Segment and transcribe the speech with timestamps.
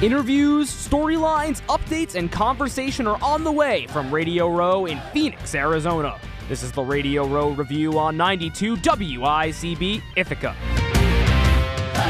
[0.00, 6.20] Interviews, storylines, updates, and conversation are on the way from Radio Row in Phoenix, Arizona.
[6.48, 10.54] This is the Radio Row Review on 92 WICB Ithaca.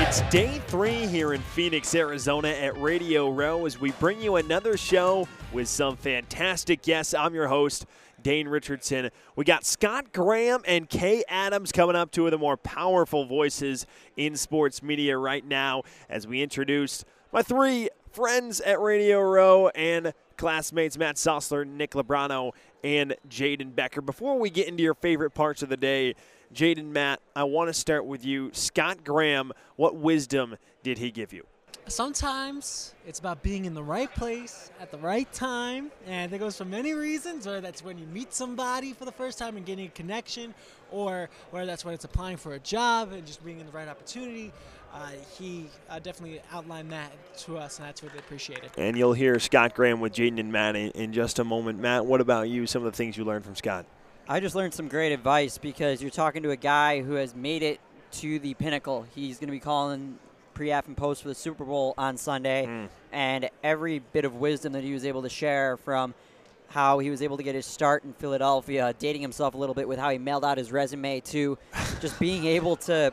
[0.02, 4.76] It's day three here in Phoenix, Arizona at Radio Row as we bring you another
[4.76, 7.14] show with some fantastic guests.
[7.14, 7.86] I'm your host,
[8.20, 9.08] Dane Richardson.
[9.34, 13.86] We got Scott Graham and Kay Adams coming up, two of the more powerful voices
[14.14, 20.12] in sports media right now, as we introduce my three friends at Radio Row and
[20.36, 24.00] classmates Matt Sossler, Nick Lebrano, and Jaden Becker.
[24.00, 26.14] Before we get into your favorite parts of the day,
[26.54, 28.50] Jaden, Matt, I want to start with you.
[28.54, 31.44] Scott Graham, what wisdom did he give you?
[31.86, 36.56] Sometimes it's about being in the right place at the right time, and that goes
[36.56, 37.46] for many reasons.
[37.46, 40.54] Whether that's when you meet somebody for the first time and getting a connection,
[40.90, 43.88] or whether that's when it's applying for a job and just being in the right
[43.88, 44.52] opportunity.
[44.92, 48.70] Uh, he uh, definitely outlined that to us, and that's really appreciated.
[48.76, 51.78] And you'll hear Scott Graham with Jaden and Matt in, in just a moment.
[51.78, 52.66] Matt, what about you?
[52.66, 53.86] Some of the things you learned from Scott?
[54.28, 57.62] I just learned some great advice because you're talking to a guy who has made
[57.62, 57.80] it
[58.12, 59.06] to the pinnacle.
[59.14, 60.18] He's going to be calling
[60.54, 62.88] pre-app and post for the Super Bowl on Sunday, Mm.
[63.12, 66.14] and every bit of wisdom that he was able to share from
[66.68, 69.86] how he was able to get his start in Philadelphia, dating himself a little bit
[69.88, 71.56] with how he mailed out his resume to
[72.00, 73.12] just being able to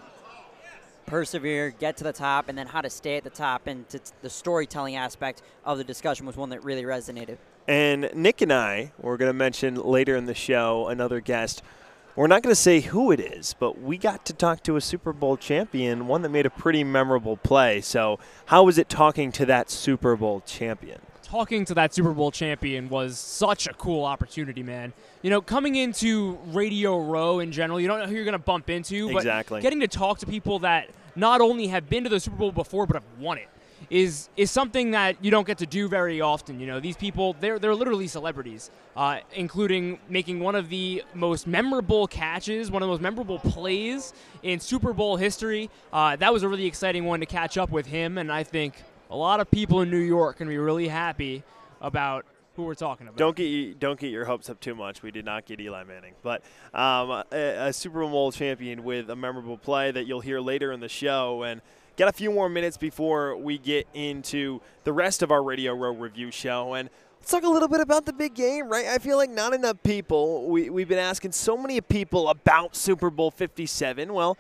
[1.06, 3.67] persevere, get to the top, and then how to stay at the top.
[3.67, 7.38] And to the storytelling aspect of the discussion was one that really resonated.
[7.67, 11.64] And Nick and I, we're going to mention later in the show another guest.
[12.16, 14.81] We're not going to say who it is, but we got to talk to a
[14.81, 17.81] Super Bowl champion, one that made a pretty memorable play.
[17.81, 21.02] So, how was it talking to that Super Bowl champion?
[21.26, 24.94] Talking to that Super Bowl champion was such a cool opportunity, man.
[25.23, 28.40] You know, coming into Radio Row in general, you don't know who you're going to
[28.40, 29.59] bump into, but Exactly.
[29.62, 32.86] getting to talk to people that not only have been to the Super Bowl before
[32.86, 33.48] but have won it
[33.90, 36.59] is is something that you don't get to do very often.
[36.59, 41.47] You know, these people they're they're literally celebrities, uh, including making one of the most
[41.47, 45.69] memorable catches, one of the most memorable plays in Super Bowl history.
[45.91, 48.75] Uh, that was a really exciting one to catch up with him, and I think
[49.16, 51.42] a lot of people in New York can be really happy
[51.80, 52.26] about
[52.58, 53.18] who we're talking about.
[53.18, 55.02] Don't get don't get your hopes up too much.
[55.02, 56.44] We did not get Eli Manning, but
[56.74, 60.81] um, a, a Super Bowl champion with a memorable play that you'll hear later in
[60.81, 61.44] the show.
[61.44, 61.62] And
[61.96, 65.94] got a few more minutes before we get into the rest of our Radio Row
[65.94, 66.74] review show.
[66.74, 68.88] And let's talk a little bit about the big game, right?
[68.88, 70.50] I feel like not enough people.
[70.50, 74.12] We, we've been asking so many people about Super Bowl 57.
[74.14, 74.38] Well.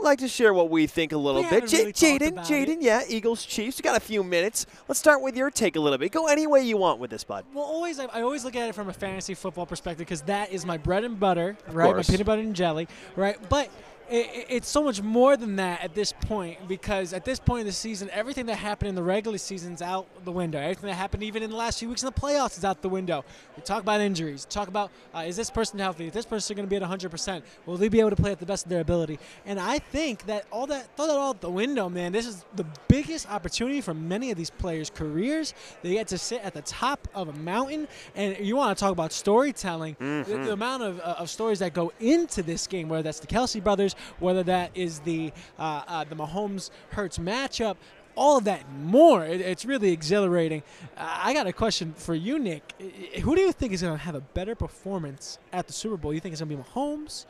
[0.00, 1.72] Like to share what we think a little We bit.
[1.72, 3.78] really Jaden, Jaden, yeah, Eagles, Chiefs.
[3.78, 4.64] You got a few minutes.
[4.86, 6.12] Let's start with your take a little bit.
[6.12, 7.44] Go any way you want with this, bud.
[7.52, 10.52] Well, always I, I always look at it from a fantasy football perspective because that
[10.52, 11.94] is my bread and butter, right?
[11.94, 13.36] My peanut butter and jelly, right?
[13.48, 13.70] But
[14.10, 17.66] it, it's so much more than that at this point because at this point in
[17.66, 20.58] the season, everything that happened in the regular season's out the window.
[20.58, 22.88] Everything that happened even in the last few weeks in the playoffs is out the
[22.88, 23.24] window.
[23.56, 24.44] We talk about injuries.
[24.44, 26.06] Talk about uh, is this person healthy?
[26.06, 27.42] Is this person going to be at 100%?
[27.66, 29.18] Will they be able to play at the best of their ability?
[29.46, 32.12] And I think that all that throw that all out the window, man.
[32.12, 35.54] This is the biggest opportunity for many of these players' careers.
[35.82, 38.92] They get to sit at the top of a mountain, and you want to talk
[38.92, 39.96] about storytelling.
[39.98, 43.26] The, the amount of, uh, of stories that go into this game, whether that's the
[43.26, 47.76] Kelce brothers, whether that is the uh, uh, the Mahomes Hurts matchup.
[48.16, 49.24] All of that and more.
[49.24, 50.64] It, it's really exhilarating.
[50.96, 52.74] Uh, I got a question for you, Nick.
[52.80, 55.72] I- I- Who do you think is going to have a better performance at the
[55.72, 56.12] Super Bowl?
[56.12, 57.26] You think it's going to be Mahomes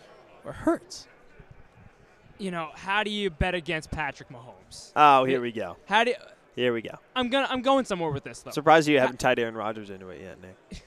[0.46, 1.06] or Hurts?
[2.38, 4.92] you know, how do you bet against Patrick Mahomes?
[4.96, 5.76] Oh, here we go.
[5.86, 6.14] How do
[6.54, 6.92] Here we go.
[7.16, 8.52] I'm gonna I'm going somewhere with this though.
[8.52, 10.82] Surprised you haven't tied Aaron Rodgers into it yet, Nick.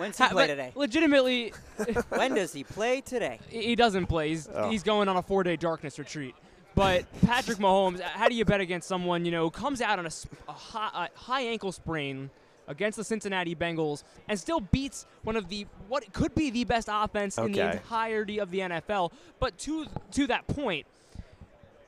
[0.00, 0.72] When's he Ha- play today?
[0.74, 1.52] Legitimately,
[2.08, 3.38] when does he play today?
[3.48, 4.30] he doesn't play.
[4.30, 4.70] He's, Oh.
[4.70, 6.34] he's going on a four-day darkness retreat.
[6.74, 10.06] But Patrick Mahomes, how do you bet against someone you know who comes out on
[10.06, 12.30] a, s- a high, a high ankle sprain
[12.68, 16.88] against the Cincinnati Bengals and still beats one of the what could be the best
[16.90, 19.10] offense in the entirety of the NFL?
[19.40, 20.86] But to to that point.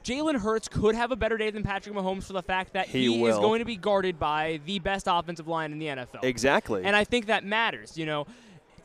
[0.03, 3.07] Jalen Hurts could have a better day than Patrick Mahomes for the fact that He
[3.07, 6.23] he, is going to be guarded by the best offensive line in the NFL.
[6.25, 6.83] Exactly.
[6.85, 7.97] And I think that matters.
[7.97, 8.27] You know,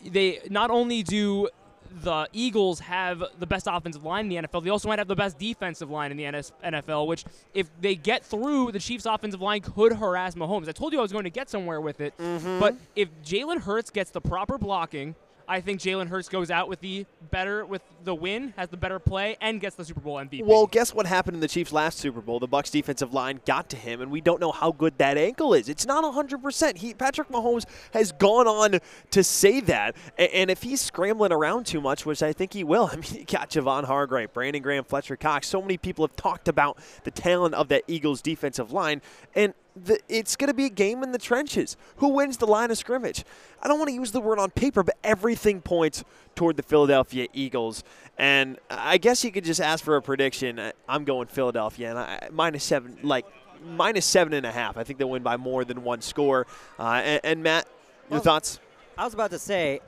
[0.05, 1.49] they not only do
[1.89, 5.15] the Eagles have the best offensive line in the NFL, they also might have the
[5.15, 9.41] best defensive line in the NS NFL, which, if they get through, the Chiefs' offensive
[9.41, 10.67] line could harass Mahomes.
[10.67, 12.17] I told you I was going to get somewhere with it.
[12.17, 12.59] Mm-hmm.
[12.59, 15.15] But if Jalen Hurts gets the proper blocking,
[15.47, 19.00] I think Jalen Hurts goes out with the better with the win, has the better
[19.00, 20.45] play, and gets the Super Bowl MVP.
[20.45, 22.39] Well, guess what happened in the Chiefs' last Super Bowl?
[22.39, 25.54] The Bucks' defensive line got to him, and we don't know how good that ankle
[25.54, 25.69] is.
[25.69, 26.77] It's not 100%.
[26.77, 28.80] He, Patrick Mahomes has gone on
[29.12, 32.89] to say that, and, if he's scrambling around too much, which I think he will,
[32.92, 35.48] I mean, you got Javon Hargrave, Brandon Graham, Fletcher Cox.
[35.48, 39.01] So many people have talked about the talent of that Eagles defensive line,
[39.36, 41.75] and the, it's going to be a game in the trenches.
[41.98, 43.25] Who wins the line of scrimmage?
[43.62, 46.04] I don't want to use the word on paper, but everything points
[46.37, 47.83] toward the Philadelphia Eagles.
[48.17, 50.71] And I guess you could just ask for a prediction.
[50.87, 53.25] I'm going Philadelphia, and I, minus seven, like
[53.63, 54.77] minus seven and a half.
[54.77, 56.47] I think they'll win by more than one score.
[56.79, 57.67] Uh, and, and, Matt,
[58.09, 58.59] your well, thoughts?
[58.97, 59.81] I was about to say,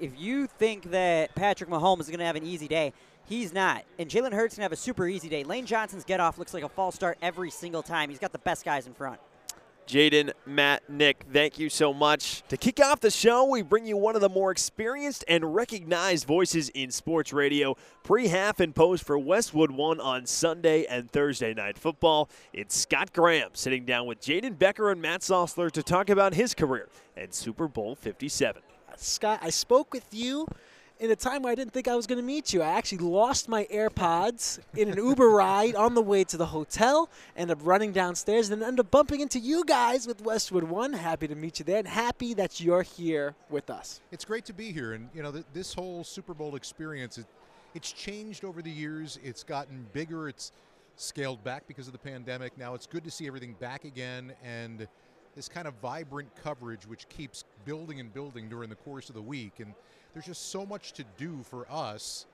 [0.00, 2.92] if you think that Patrick Mahomes is going to have an easy day,
[3.28, 3.84] He's not.
[3.98, 5.42] And Jalen Hurts can have a super easy day.
[5.42, 8.08] Lane Johnson's get off looks like a false start every single time.
[8.08, 9.18] He's got the best guys in front.
[9.86, 12.42] Jaden, Matt, Nick, thank you so much.
[12.48, 16.26] To kick off the show, we bring you one of the more experienced and recognized
[16.26, 21.54] voices in sports radio, pre, half, and post for Westwood One on Sunday and Thursday
[21.54, 22.28] night football.
[22.52, 26.52] It's Scott Graham sitting down with Jaden Becker and Matt Sossler to talk about his
[26.52, 28.62] career and Super Bowl 57.
[28.96, 30.46] Scott, I spoke with you
[30.98, 32.62] in a time where I didn't think I was going to meet you.
[32.62, 37.10] I actually lost my AirPods in an Uber ride on the way to the hotel,
[37.36, 40.92] ended up running downstairs, and ended up bumping into you guys with Westwood One.
[40.92, 44.00] Happy to meet you there, and happy that you're here with us.
[44.10, 47.18] It's great to be here, and you know th- this whole Super Bowl experience.
[47.18, 47.26] It,
[47.74, 49.18] it's changed over the years.
[49.22, 50.28] It's gotten bigger.
[50.28, 50.52] It's
[50.96, 52.56] scaled back because of the pandemic.
[52.56, 54.88] Now it's good to see everything back again, and
[55.34, 59.20] this kind of vibrant coverage, which keeps building and building during the course of the
[59.22, 59.74] week, and
[60.16, 62.24] there's just so much to do for us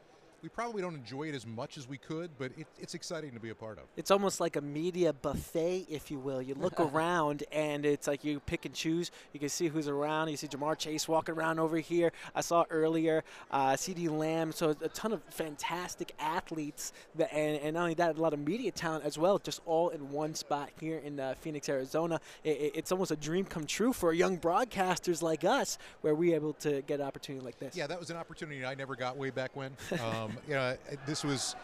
[0.42, 3.40] we probably don't enjoy it as much as we could, but it, it's exciting to
[3.40, 3.84] be a part of.
[3.96, 6.42] It's almost like a media buffet, if you will.
[6.42, 9.12] You look around, and it's like you pick and choose.
[9.32, 10.30] You can see who's around.
[10.30, 12.12] You see Ja'Marr Chase walking around over here.
[12.34, 13.22] I saw earlier
[13.52, 14.50] uh, CeeDee Lamb.
[14.50, 18.40] So a ton of fantastic athletes, that, and, and not only that, a lot of
[18.40, 22.20] media talent as well, just all in one spot here in uh, Phoenix, Arizona.
[22.42, 26.54] It, it's almost a dream come true for young broadcasters like us, where we're able
[26.54, 27.76] to get an opportunity like this.
[27.76, 29.70] Yeah, that was an opportunity I never got way back when.
[30.02, 30.76] Um, you know,
[31.06, 31.56] this was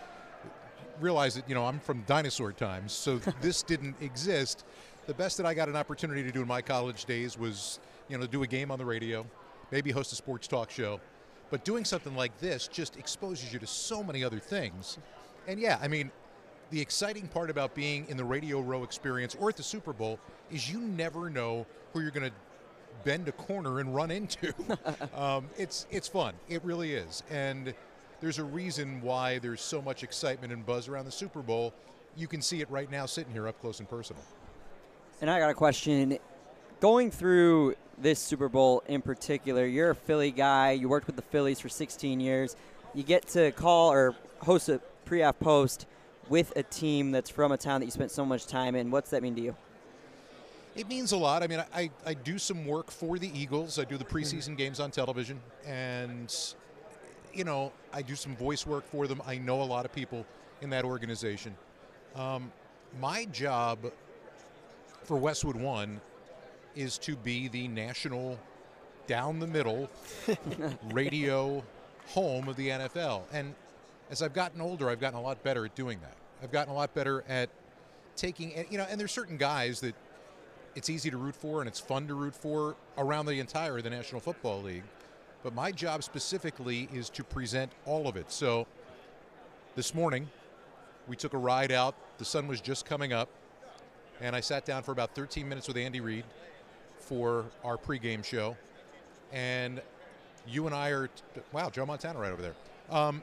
[1.01, 4.65] realize that you know I'm from dinosaur times, so this didn't exist.
[5.07, 7.79] The best that I got an opportunity to do in my college days was
[8.09, 9.27] you know do a game on the radio,
[9.71, 11.01] maybe host a sports talk show,
[11.51, 14.99] but doing something like this just exposes you to so many other things.
[15.47, 16.11] And yeah, I mean,
[16.71, 20.19] the exciting part about being in the Radio Row experience or at the Super Bowl
[20.51, 22.37] is you never know who you're going to
[23.05, 24.53] bend a corner and run into.
[25.15, 26.35] um, it's it's fun.
[26.49, 27.75] It really is, and
[28.21, 31.73] there's a reason why there's so much excitement and buzz around the Super Bowl.
[32.17, 34.23] You can see it right now sitting here up close and personal.
[35.21, 36.19] And I got a question.
[36.81, 40.73] Going through this Super Bowl in particular, you're a Philly guy.
[40.73, 42.57] You worked with the Phillies for 16 years.
[42.95, 45.87] You get to call or host a pre-app post
[46.29, 48.91] with a team that's from a town that you spent so much time in.
[48.91, 49.57] What's that mean to you?
[50.77, 51.43] It means a lot.
[51.43, 53.79] I mean, I, I do some work for the Eagles.
[53.79, 54.55] I do the preseason mm-hmm.
[54.55, 56.33] games on television, and
[57.39, 59.23] you know, I do some voice work for them.
[59.25, 60.27] I know a lot of people
[60.61, 61.55] in that organization.
[62.17, 62.51] Um,
[63.01, 63.79] my job
[65.05, 66.01] for Westwood One
[66.75, 68.39] is to be the national,
[69.07, 69.89] down the middle
[70.93, 71.63] radio
[72.09, 73.23] home of the NFL.
[73.33, 73.55] And
[74.11, 76.17] as I've gotten older, I've gotten a lot better at doing that.
[76.43, 77.51] I've gotten a lot better at
[78.17, 79.95] taking, you know, and there's certain guys that
[80.75, 83.91] it's easy to root for and it's fun to root for around the entire the
[83.91, 84.85] National Football League.
[85.43, 88.31] But my job specifically is to present all of it.
[88.33, 88.67] So
[89.77, 90.29] this morning,
[91.07, 91.95] we took a ride out.
[92.19, 93.29] The sun was just coming up.
[94.21, 96.25] And I sat down for about 13 minutes with Andy Reid
[96.99, 98.57] for our pregame show.
[99.33, 99.81] And
[100.47, 101.09] you and I are,
[101.53, 102.55] wow, Joe Montana right over there.
[102.91, 103.23] Um,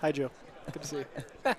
[0.00, 0.30] Hi, Joe.
[0.72, 1.04] Good to see you.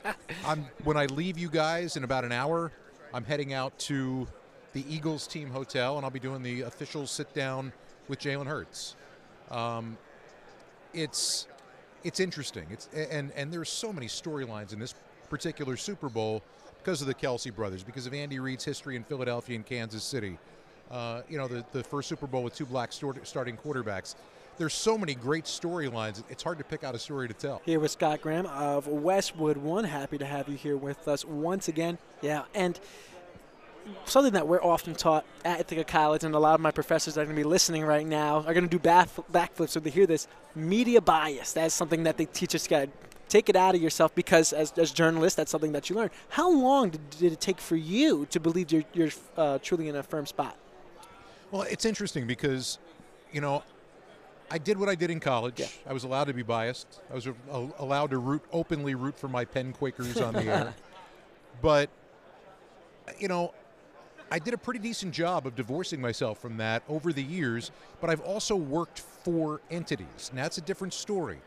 [0.45, 2.71] I'm, when I leave you guys in about an hour,
[3.13, 4.27] I'm heading out to
[4.73, 7.73] the Eagles team hotel, and I'll be doing the official sit down
[8.07, 8.95] with Jalen Hurts.
[9.51, 9.97] Um,
[10.93, 11.47] it's
[12.03, 12.67] it's interesting.
[12.71, 14.95] It's and and there's so many storylines in this
[15.29, 16.43] particular Super Bowl
[16.77, 20.37] because of the Kelce brothers, because of Andy Reid's history in Philadelphia and Kansas City.
[20.89, 24.15] Uh, you know, the, the first Super Bowl with two black starting quarterbacks.
[24.57, 26.23] There's so many great storylines.
[26.29, 27.61] It's hard to pick out a story to tell.
[27.65, 29.83] Here with Scott Graham of Westwood One.
[29.83, 31.97] Happy to have you here with us once again.
[32.21, 32.79] Yeah, and
[34.05, 37.21] something that we're often taught at Ithaca College, and a lot of my professors that
[37.21, 39.89] are going to be listening right now are going to do back, backflips when they
[39.89, 40.27] hear this.
[40.55, 41.53] Media bias.
[41.53, 42.67] That's something that they teach us.
[42.67, 42.89] Got
[43.29, 46.09] take it out of yourself because as, as journalists, that's something that you learn.
[46.29, 49.95] How long did, did it take for you to believe you're, you're uh, truly in
[49.95, 50.57] a firm spot?
[51.51, 52.79] Well, it's interesting because,
[53.31, 53.63] you know,
[54.49, 55.59] I did what I did in college.
[55.59, 55.67] Yeah.
[55.85, 57.01] I was allowed to be biased.
[57.11, 57.33] I was a-
[57.79, 60.73] allowed to root openly root for my Penn Quakers on the air.
[61.59, 61.89] But
[63.17, 63.51] you know,
[64.29, 68.09] I did a pretty decent job of divorcing myself from that over the years, but
[68.09, 71.39] I've also worked for entities, and that's a different story.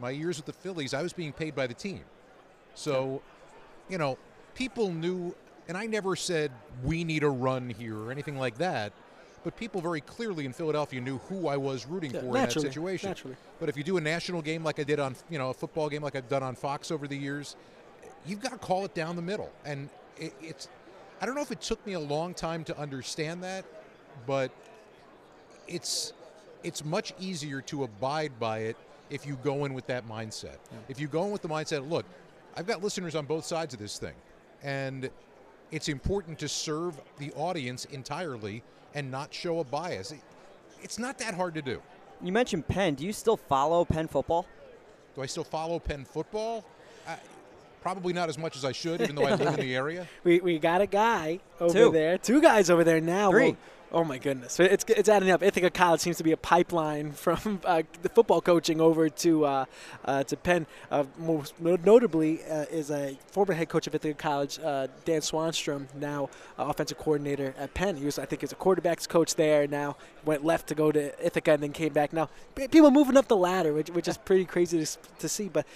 [0.00, 2.00] My years with the Phillies, I was being paid by the team.
[2.74, 3.22] So,
[3.88, 4.18] you know,
[4.54, 5.34] people knew,
[5.68, 6.50] and I never said
[6.84, 8.92] we need a run here or anything like that,
[9.44, 12.52] but people very clearly in Philadelphia knew who I was rooting Yeah, for in that
[12.52, 13.10] situation.
[13.10, 13.36] naturally.
[13.60, 15.88] But if you do a national game like I did on, you know, a football
[15.88, 17.54] game like I've done on Fox over the years,
[18.26, 19.52] you've got to call it down the middle.
[19.64, 20.68] And it, it's,
[21.20, 23.64] I don't know if it took me a long time to understand that,
[24.26, 24.50] but
[25.68, 26.12] it's,
[26.62, 28.76] it's much easier to abide by it
[29.10, 30.56] if you go in with that mindset.
[30.88, 32.04] If you go in with the mindset, look,
[32.56, 34.14] I've got listeners on both sides of this thing,
[34.62, 35.08] and
[35.70, 38.62] it's important to serve the audience entirely
[38.94, 40.12] and not show a bias.
[40.12, 40.20] It-
[40.82, 41.80] It's not that hard to do.
[42.22, 42.94] You mentioned Penn.
[42.94, 44.46] Do you still follow Penn football?
[45.14, 46.64] Do I still follow Penn football?
[47.08, 47.16] I,
[47.80, 50.06] probably not as much as I should, even though I live in the area.
[50.24, 51.90] We, we got a guy over Two.
[51.92, 53.30] there, two guys over there now.
[53.30, 53.50] Three.
[53.50, 53.56] Well,
[53.92, 55.42] oh my goodness, it's it's adding up.
[55.42, 59.64] Ithaca College seems to be a pipeline from uh, the football coaching over to uh,
[60.04, 60.66] uh, to Penn.
[60.90, 65.86] Uh, most notably uh, is a former head coach of Ithaca College, uh, Dan Swanstrom,
[65.94, 66.28] now
[66.58, 67.96] uh, offensive coordinator at Penn.
[67.96, 69.66] He was, I think, is a quarterbacks coach there.
[69.66, 72.12] Now went left to go to Ithaca and then came back.
[72.12, 75.48] Now people moving up the ladder, which, which is pretty crazy to, to see.
[75.48, 75.66] But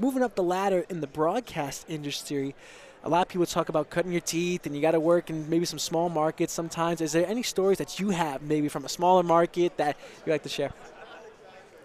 [0.00, 2.54] moving up the ladder in the broadcast industry
[3.02, 5.48] a lot of people talk about cutting your teeth and you got to work in
[5.48, 7.00] maybe some small markets sometimes.
[7.00, 10.42] Is there any stories that you have maybe from a smaller market that you like
[10.42, 10.72] to share?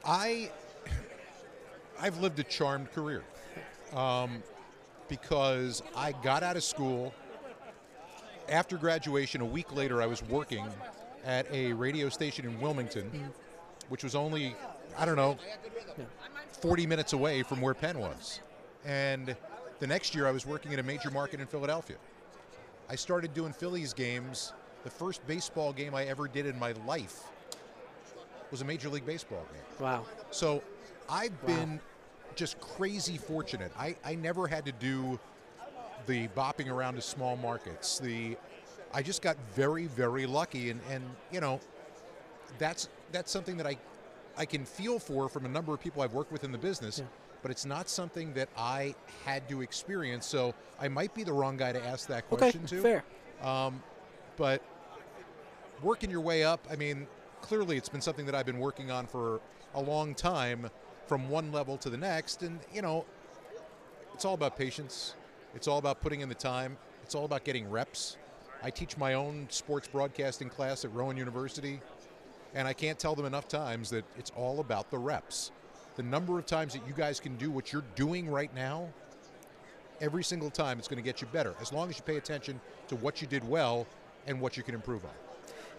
[0.05, 0.51] I,
[2.00, 3.24] I've lived a charmed career
[3.93, 4.43] um,
[5.07, 7.13] because I got out of school.
[8.50, 10.67] After graduation, a week later, I was working
[11.24, 13.10] at a radio station in Wilmington,
[13.89, 14.55] which was only,
[14.98, 15.38] I don't know,
[16.55, 18.39] 40 minutes away from where Penn was.
[18.85, 19.35] And
[19.79, 21.97] the next year, I was working in a major market in Philadelphia.
[22.89, 24.53] I started doing Phillies games.
[24.83, 27.24] The first baseball game I ever did in my life
[28.51, 29.85] was a Major League Baseball game.
[29.85, 30.05] Wow.
[30.29, 30.62] So
[31.09, 31.79] I've been
[32.35, 33.71] just crazy fortunate.
[33.77, 35.19] I, I never had to do
[36.05, 38.00] the bopping around to small markets.
[38.00, 38.38] The
[38.93, 41.59] I just got very, very lucky and, and you know,
[42.59, 43.77] that's that's something that I
[44.38, 47.01] I can feel for from a number of people I've worked with in the business,
[47.42, 50.25] but it's not something that I had to experience.
[50.25, 52.82] So I might be the wrong guy to ask that Okay, question to.
[52.82, 53.04] fair.
[53.42, 53.82] Um,
[54.38, 54.62] but
[55.82, 57.08] working your way up, I mean,
[57.42, 59.39] clearly it's been something that I've been working on for
[59.74, 60.70] a long time
[61.08, 62.44] from one level to the next.
[62.44, 63.06] And, you know,
[64.13, 65.15] it's all about patience,
[65.54, 68.18] it's all about putting in the time, it's all about getting reps.
[68.63, 71.80] I teach my own sports broadcasting class at Rowan University,
[72.55, 75.51] and I can't tell them enough times that it's all about the reps.
[75.97, 78.88] The number of times that you guys can do what you're doing right now,
[80.01, 82.59] every single time it's going to get you better as long as you pay attention
[82.88, 83.85] to what you did well
[84.25, 85.12] and what you can improve on.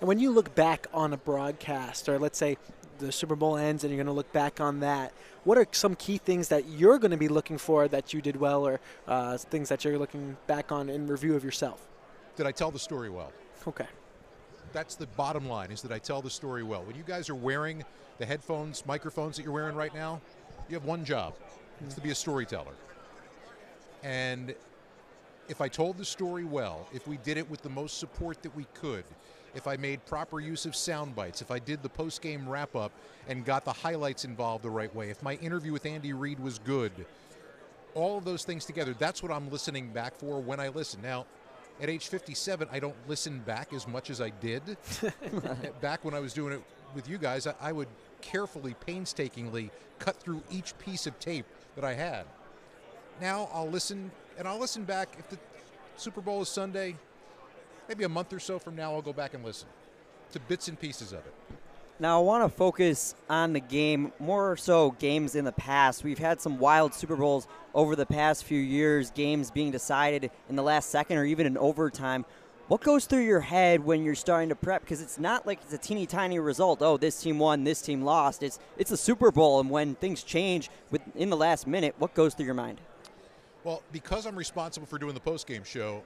[0.00, 2.58] And when you look back on a broadcast, or let's say
[2.98, 5.12] the Super Bowl ends and you're going to look back on that,
[5.44, 8.36] what are some key things that you're going to be looking for that you did
[8.36, 11.88] well, or uh, things that you're looking back on in review of yourself?
[12.36, 13.32] Did I tell the story well?
[13.66, 13.86] Okay.
[14.72, 16.82] That's the bottom line is that I tell the story well.
[16.84, 17.84] When you guys are wearing
[18.18, 20.20] the headphones, microphones that you're wearing right now,
[20.68, 21.34] you have one job.
[21.84, 22.72] It's to be a storyteller.
[24.02, 24.54] And
[25.48, 28.54] if I told the story well, if we did it with the most support that
[28.56, 29.04] we could,
[29.54, 32.76] if I made proper use of sound bites, if I did the post game wrap
[32.76, 32.92] up
[33.28, 36.58] and got the highlights involved the right way, if my interview with Andy Reid was
[36.58, 36.92] good,
[37.94, 41.00] all of those things together, that's what I'm listening back for when I listen.
[41.02, 41.24] Now,
[41.80, 44.62] at age 57, I don't listen back as much as I did.
[45.80, 46.62] back when I was doing it
[46.94, 47.88] with you guys, I, I would
[48.22, 52.24] carefully, painstakingly cut through each piece of tape that I had.
[53.20, 55.38] Now I'll listen, and I'll listen back if the
[55.96, 56.96] Super Bowl is Sunday.
[57.88, 59.68] Maybe a month or so from now, I'll go back and listen
[60.32, 61.34] to bits and pieces of it.
[61.98, 66.04] Now, I want to focus on the game, more so games in the past.
[66.04, 70.56] We've had some wild Super Bowls over the past few years, games being decided in
[70.56, 72.26] the last second or even in overtime.
[72.68, 74.82] What goes through your head when you're starting to prep?
[74.82, 76.82] Because it's not like it's a teeny tiny result.
[76.82, 78.42] Oh, this team won, this team lost.
[78.42, 82.12] It's it's a Super Bowl, and when things change with, in the last minute, what
[82.12, 82.78] goes through your mind?
[83.64, 86.02] Well, because I'm responsible for doing the post-game show,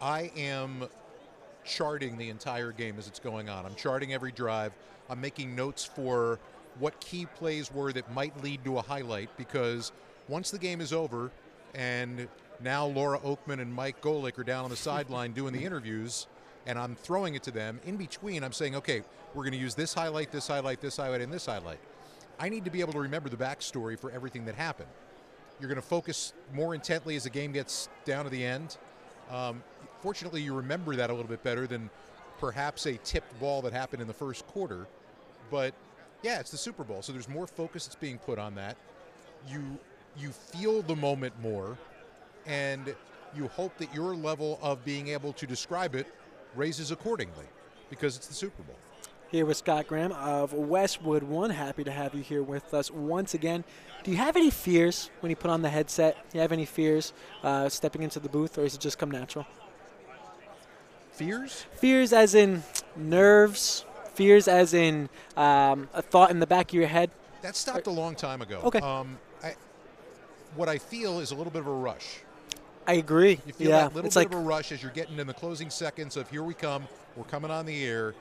[0.00, 0.88] I am
[1.64, 3.66] charting the entire game as it's going on.
[3.66, 4.72] I'm charting every drive.
[5.08, 6.38] I'm making notes for
[6.78, 9.92] what key plays were that might lead to a highlight because
[10.28, 11.30] once the game is over
[11.74, 12.28] and
[12.60, 16.26] now Laura Okmin and Mike Golic are down on the sideline doing the interviews
[16.66, 19.02] and I'm throwing it to them, in between I'm saying, okay,
[19.34, 21.80] we're going to use this highlight, this highlight, this highlight, and this highlight.
[22.38, 24.88] I need to be able to remember the backstory for everything that happened.
[25.60, 28.76] You're going to focus more intently as the game gets down to the end.
[29.30, 29.62] Um,
[30.02, 31.88] fortunately, you remember that a little bit better than
[32.38, 34.86] perhaps a tipped ball that happened in the first quarter.
[35.50, 35.72] But
[36.22, 38.76] yeah, it's the Super Bowl, so there's more focus that's being put on that.
[39.48, 39.78] You
[40.18, 41.78] you feel the moment more,
[42.46, 42.94] and
[43.34, 46.06] you hope that your level of being able to describe it
[46.54, 47.46] raises accordingly,
[47.88, 48.76] because it's the Super Bowl.
[49.30, 51.48] Here with Scott Graham of Westwood One.
[51.48, 53.64] Happy to have you here with us once again.
[54.04, 56.16] Do you have any fears when you put on the headset?
[56.30, 59.10] Do you have any fears uh, stepping into the booth, or does it just come
[59.10, 59.46] natural?
[61.12, 61.66] Fears?
[61.74, 62.62] Fears as in
[62.96, 67.10] nerves, fears as in um, a thought in the back of your head.
[67.42, 68.60] That stopped a long time ago.
[68.64, 68.78] Okay.
[68.80, 69.54] Um, I,
[70.56, 72.20] what I feel is a little bit of a rush.
[72.86, 73.38] I agree.
[73.46, 75.26] You feel yeah, that little it's bit like of a rush as you're getting in
[75.26, 78.14] the closing seconds of here we come, we're coming on the air.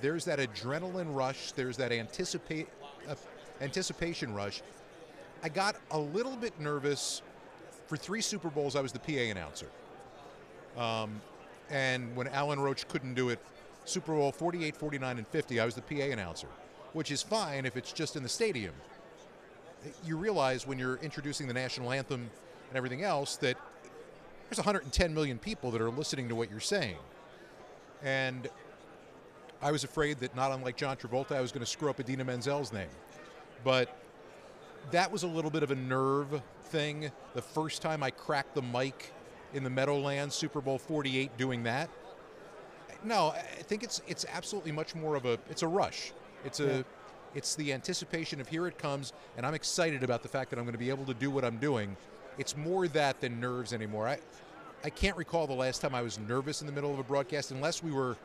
[0.00, 1.52] There's that adrenaline rush.
[1.52, 2.68] There's that anticipate
[3.08, 3.14] uh,
[3.60, 4.62] anticipation rush.
[5.42, 7.22] I got a little bit nervous.
[7.86, 9.66] For three Super Bowls, I was the PA announcer.
[10.76, 11.20] Um,
[11.70, 13.38] and when Alan Roach couldn't do it,
[13.84, 16.48] Super Bowl 48, 49, and 50, I was the PA announcer,
[16.92, 18.74] which is fine if it's just in the stadium.
[20.04, 22.30] You realize when you're introducing the national anthem
[22.68, 23.56] and everything else that
[24.48, 26.96] there's 110 million people that are listening to what you're saying.
[28.02, 28.48] And
[29.60, 32.24] I was afraid that not unlike John Travolta, I was going to screw up Idina
[32.24, 32.88] Menzel's name.
[33.64, 33.94] But
[34.90, 37.10] that was a little bit of a nerve thing.
[37.34, 39.12] The first time I cracked the mic
[39.54, 41.88] in the Meadowlands Super Bowl 48 doing that.
[43.04, 46.12] No, I think it's it's absolutely much more of a it's a rush.
[46.44, 46.82] It's a Yeah.
[47.34, 50.64] it's the anticipation of here it comes and I'm excited about the fact that I'm
[50.64, 51.96] going to be able to do what I'm doing.
[52.38, 54.08] It's more that than nerves anymore.
[54.08, 54.18] I
[54.84, 57.50] I can't recall the last time I was nervous in the middle of a broadcast
[57.50, 58.16] unless we were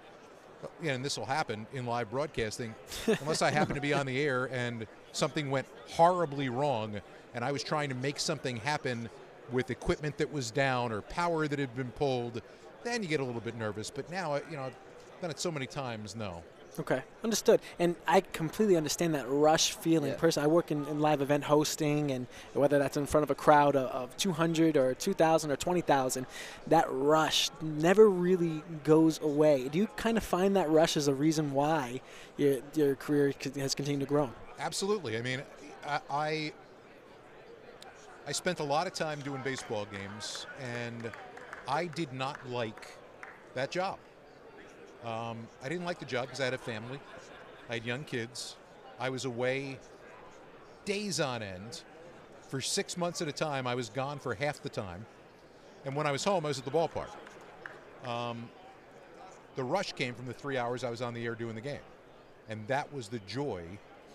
[0.82, 2.74] yeah, and this will happen in live broadcasting,
[3.20, 7.02] unless I happen to be on the air and something went horribly wrong
[7.36, 9.10] and I was trying to make something happen
[9.54, 12.42] with equipment that was down or power that had been pulled,
[12.84, 13.90] then you get a little bit nervous.
[13.90, 14.76] But now, you know, I've
[15.22, 16.44] done it so many times, no.
[16.80, 17.62] Okay, understood.
[17.78, 20.12] And I completely understand that rush feeling.
[20.12, 20.18] Yeah.
[20.18, 23.36] Person, I work in, in live event hosting, and whether that's in front of a
[23.36, 26.26] crowd of, of 200 or 2,000 or 20,000,
[26.68, 29.70] that rush never really goes away.
[29.70, 32.02] Do you kind of find that rush as a reason why
[32.38, 34.32] your, your career has continued to grow?
[34.58, 35.18] Absolutely.
[35.18, 35.44] I mean,
[35.86, 36.54] I, I
[38.26, 41.12] I spent a lot of time doing baseball games, and
[41.68, 42.98] I did not like
[43.54, 43.98] that job.
[45.04, 47.00] Um, I didn't like the job because I had a family,
[47.70, 48.56] I had young kids,
[48.98, 49.78] I was away
[50.86, 51.82] days on end.
[52.48, 55.06] For six months at a time, I was gone for half the time,
[55.84, 57.10] and when I was home, I was at the ballpark.
[58.08, 58.48] Um,
[59.56, 61.82] the rush came from the three hours I was on the air doing the game,
[62.48, 63.64] and that was the joy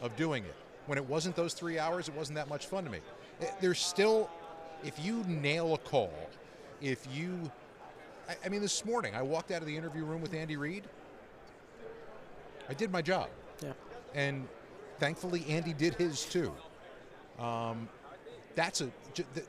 [0.00, 0.54] of doing it.
[0.86, 3.00] When it wasn't those three hours, it wasn't that much fun to me.
[3.40, 4.28] Eh, There's still,
[4.84, 6.12] if you nail a call,
[6.80, 7.50] if you,
[8.28, 10.84] I, I mean, this morning I walked out of the interview room with Andy Reid.
[12.68, 13.28] I did my job,
[13.62, 13.72] Yeah.
[14.14, 14.46] and
[14.98, 16.52] thankfully Andy did his too.
[17.38, 17.88] Um,
[18.54, 18.90] that's a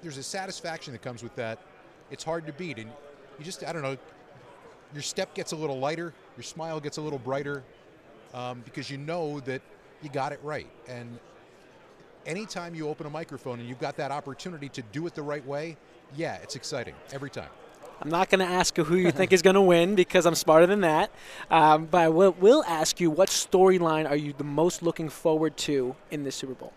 [0.03, 1.59] there's a satisfaction that comes with that.
[2.11, 2.89] It's hard to beat, and
[3.37, 3.97] you just I don't know.
[4.93, 7.63] Your step gets a little lighter, your smile gets a little brighter,
[8.33, 9.61] um, because you know that
[10.01, 10.67] you got it right.
[10.87, 11.19] And
[12.29, 15.45] anytime you open a microphone and you've got that opportunity to do it the right
[15.45, 15.75] way,
[16.15, 17.49] yeah, it's exciting every time.
[18.01, 20.65] I'm not going to ask who you think is going to win because I'm smarter
[20.65, 21.11] than that.
[21.51, 25.57] Um, but I will, will ask you what storyline are you the most looking forward
[25.57, 26.71] to in this Super Bowl?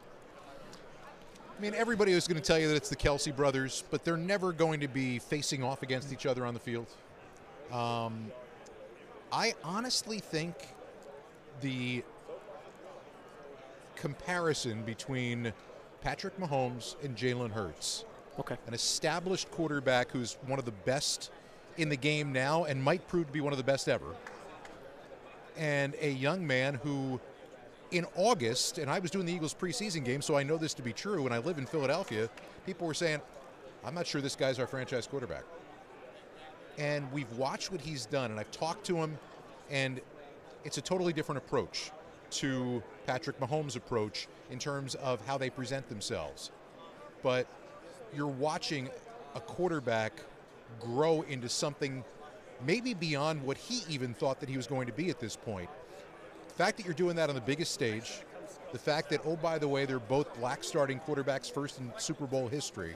[1.56, 4.16] I mean, everybody is going to tell you that it's the Kelce brothers, but they're
[4.16, 6.88] never going to be facing off against each other on the field.
[7.70, 8.32] Um,
[9.30, 10.56] I honestly think
[11.60, 12.02] the
[14.02, 15.52] comparison between
[16.00, 18.04] Patrick Mahomes and Jalen Hurts,
[18.40, 18.56] Okay.
[18.66, 21.30] an established quarterback who's one of the best
[21.76, 24.16] in the game now and might prove to be one of the best ever,
[25.56, 27.20] and a young man who
[27.92, 30.82] in August, and I was doing the Eagles preseason game, so I know this to
[30.82, 32.28] be true, and I live in Philadelphia,
[32.66, 33.20] people were saying,
[33.84, 35.44] I'm not sure this guy's our franchise quarterback.
[36.76, 39.16] And we've watched what he's done, and I've talked to him,
[39.70, 40.00] and
[40.64, 41.92] it's a totally different approach
[42.32, 46.50] to Patrick Mahomes' approach in terms of how they present themselves.
[47.22, 47.46] But
[48.14, 48.88] you're watching
[49.34, 50.12] a quarterback
[50.80, 52.04] grow into something
[52.66, 55.68] maybe beyond what he even thought that he was going to be at this point.
[56.48, 58.20] The fact that you're doing that on the biggest stage,
[58.72, 62.26] the fact that, oh, by the way, they're both black starting quarterbacks first in Super
[62.26, 62.94] Bowl history,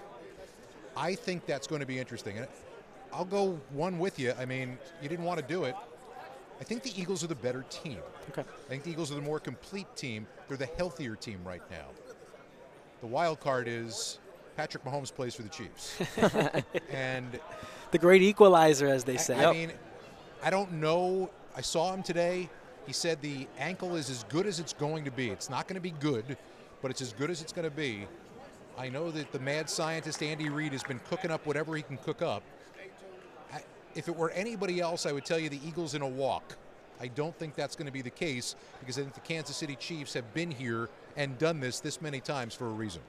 [0.96, 2.38] I think that's going to be interesting.
[2.38, 2.46] And
[3.12, 4.32] I'll go one with you.
[4.38, 5.74] I mean, you didn't want to do it.
[6.60, 7.98] I think the Eagles are the better team.
[8.30, 8.42] Okay.
[8.42, 10.26] I think the Eagles are the more complete team.
[10.48, 11.86] They're the healthier team right now.
[13.00, 14.18] The wild card is
[14.56, 15.98] Patrick Mahomes plays for the Chiefs,
[16.90, 17.38] and
[17.90, 19.44] The great equalizer, as they I- say.
[19.44, 19.72] I, mean,
[20.42, 21.30] I don't know.
[21.54, 22.48] I saw him today.
[22.86, 25.28] He said the ankle is as good as it's going to be.
[25.28, 26.38] It's not going to be good,
[26.80, 28.06] but it's as good as it's going to be.
[28.78, 31.96] I know that the mad scientist Andy Reid has been cooking up whatever he can
[31.98, 32.42] cook up.
[33.96, 36.56] If it were anybody else, I would tell you the Eagles in a walk.
[37.00, 39.76] I don't think that's going to be the case because I think the Kansas City
[39.76, 43.02] Chiefs have been here and done this this many times for a reason.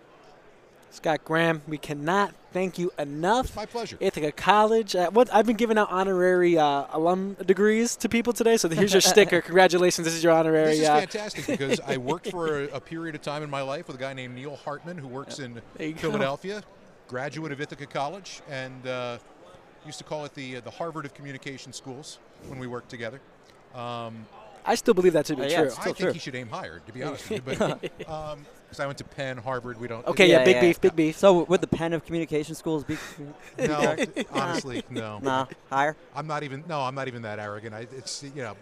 [0.89, 3.47] Scott Graham, we cannot thank you enough.
[3.47, 3.97] It's My pleasure.
[4.00, 4.95] Ithaca College.
[4.95, 8.93] Uh, what I've been giving out honorary uh, alum degrees to people today, so here's
[8.93, 9.41] your sticker.
[9.52, 10.78] Congratulations, this is your honorary.
[10.78, 13.62] This is uh, fantastic because I worked for a, a period of time in my
[13.62, 16.00] life with a guy named Neil Hartman who works in There you go.
[16.00, 16.63] Philadelphia,
[17.10, 19.17] graduate of Ithaca College, and uh,
[19.88, 23.19] used to call it the uh, the Harvard of Communication Schools when we worked together.
[23.73, 24.26] Um,
[24.65, 25.65] I still believe that to be Uh, yeah, true.
[25.65, 26.12] I Still think true.
[26.13, 27.56] he should aim higher, to be honest with you.
[27.58, 30.06] But because I went to Penn, Harvard, we don't.
[30.08, 31.17] Okay, yeah, big beef, big beef.
[31.17, 32.97] So would the Penn of communication schools be?
[33.58, 33.95] No,
[34.32, 35.19] honestly, no.
[35.19, 35.95] nah, higher.
[36.13, 36.65] I'm not even.
[36.67, 37.73] No, I'm not even that arrogant.
[37.73, 38.56] I, it's you know,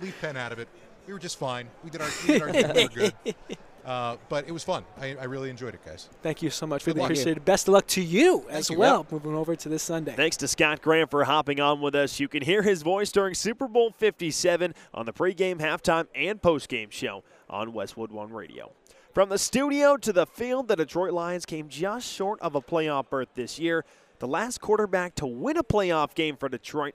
[0.00, 0.68] leave Penn out of it.
[1.06, 1.68] We were just fine.
[1.84, 2.08] We did our.
[2.26, 2.88] We did our thing.
[2.94, 3.34] We were good.
[3.84, 4.84] Uh, but it was fun.
[5.00, 6.08] I, I really enjoyed it, guys.
[6.22, 6.84] Thank you so much.
[6.84, 7.10] Good Really luck.
[7.10, 7.44] appreciate it.
[7.44, 8.78] Best of luck to you as you.
[8.78, 9.06] well.
[9.10, 10.14] Moving over to this Sunday.
[10.14, 12.20] Thanks to Scott Graham for hopping on with us.
[12.20, 16.92] You can hear his voice during Super Bowl 57 on the pregame, halftime, and postgame
[16.92, 18.72] show on Westwood One Radio.
[19.12, 23.10] From the studio to the field, the Detroit Lions came just short of a playoff
[23.10, 23.84] berth this year.
[24.20, 26.94] The last quarterback to win a playoff game for Detroit,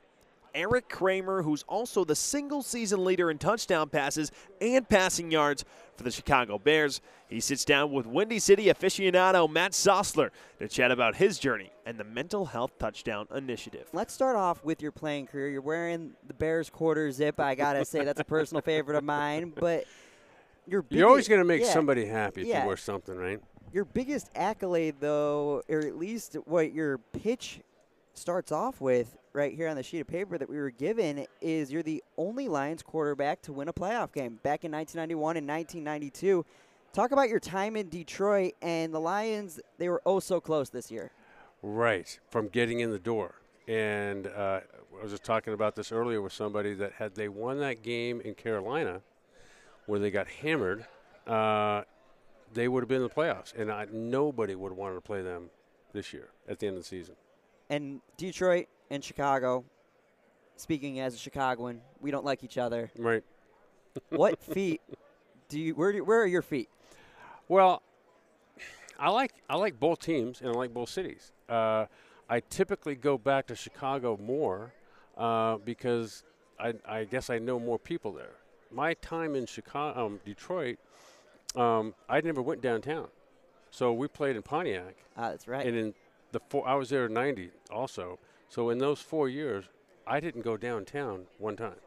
[0.56, 5.64] Eric Kramer, who's also the single season leader in touchdown passes and passing yards
[5.98, 7.02] for the Chicago Bears.
[7.28, 10.30] He sits down with Windy City aficionado Matt Sossler
[10.60, 13.90] to chat about his journey and the mental health touchdown initiative.
[13.92, 15.50] Let's start off with your playing career.
[15.50, 17.40] You're wearing the Bears quarter zip.
[17.40, 19.52] I gotta say that's a personal favorite of mine.
[19.56, 19.86] But
[20.68, 23.40] your You're always going to make yeah, somebody happy if you wear something, right?
[23.74, 27.62] Your biggest accolade, though, or at least what your pitch
[28.18, 31.72] starts off with, right here on the sheet of paper that we were given, is
[31.72, 36.46] you're the only Lions quarterback to win a playoff game back in 1991 and 1992.
[36.94, 39.60] Talk about your time in Detroit and the Lions.
[39.78, 41.12] They were oh so close this year.
[41.62, 43.36] Right, from getting in the door.
[43.68, 44.62] And uh,
[44.98, 48.22] I was just talking about this earlier with somebody that had they won that game
[48.22, 49.02] in Carolina,
[49.86, 50.86] where they got hammered,
[51.28, 51.84] uh,
[52.54, 55.22] they would have been in the playoffs, and I, nobody would have wanted to play
[55.22, 55.50] them
[55.94, 57.16] this year at the end of the season.
[57.70, 59.66] And Detroit and Chicago.
[60.56, 62.90] Speaking as a Chicagoan, we don't like each other.
[62.98, 63.24] Right.
[64.10, 64.82] What feet
[65.50, 65.76] do you?
[65.76, 66.70] Where do, where are your feet?
[67.48, 67.84] Well,
[69.00, 71.32] I like I like both teams and I like both cities.
[71.48, 71.86] Uh,
[72.30, 74.74] I typically go back to Chicago more
[75.16, 76.24] uh, because
[76.60, 78.34] I, I guess I know more people there.
[78.72, 80.78] My time in Chicago, um, Detroit,
[81.56, 83.08] um, I never went downtown,
[83.72, 85.66] so we played in Pontiac, Ah, that's right.
[85.66, 85.94] and in
[86.32, 88.20] the four, I was there in '90 also.
[88.50, 89.66] So in those four years,
[90.06, 91.82] I didn't go downtown one time.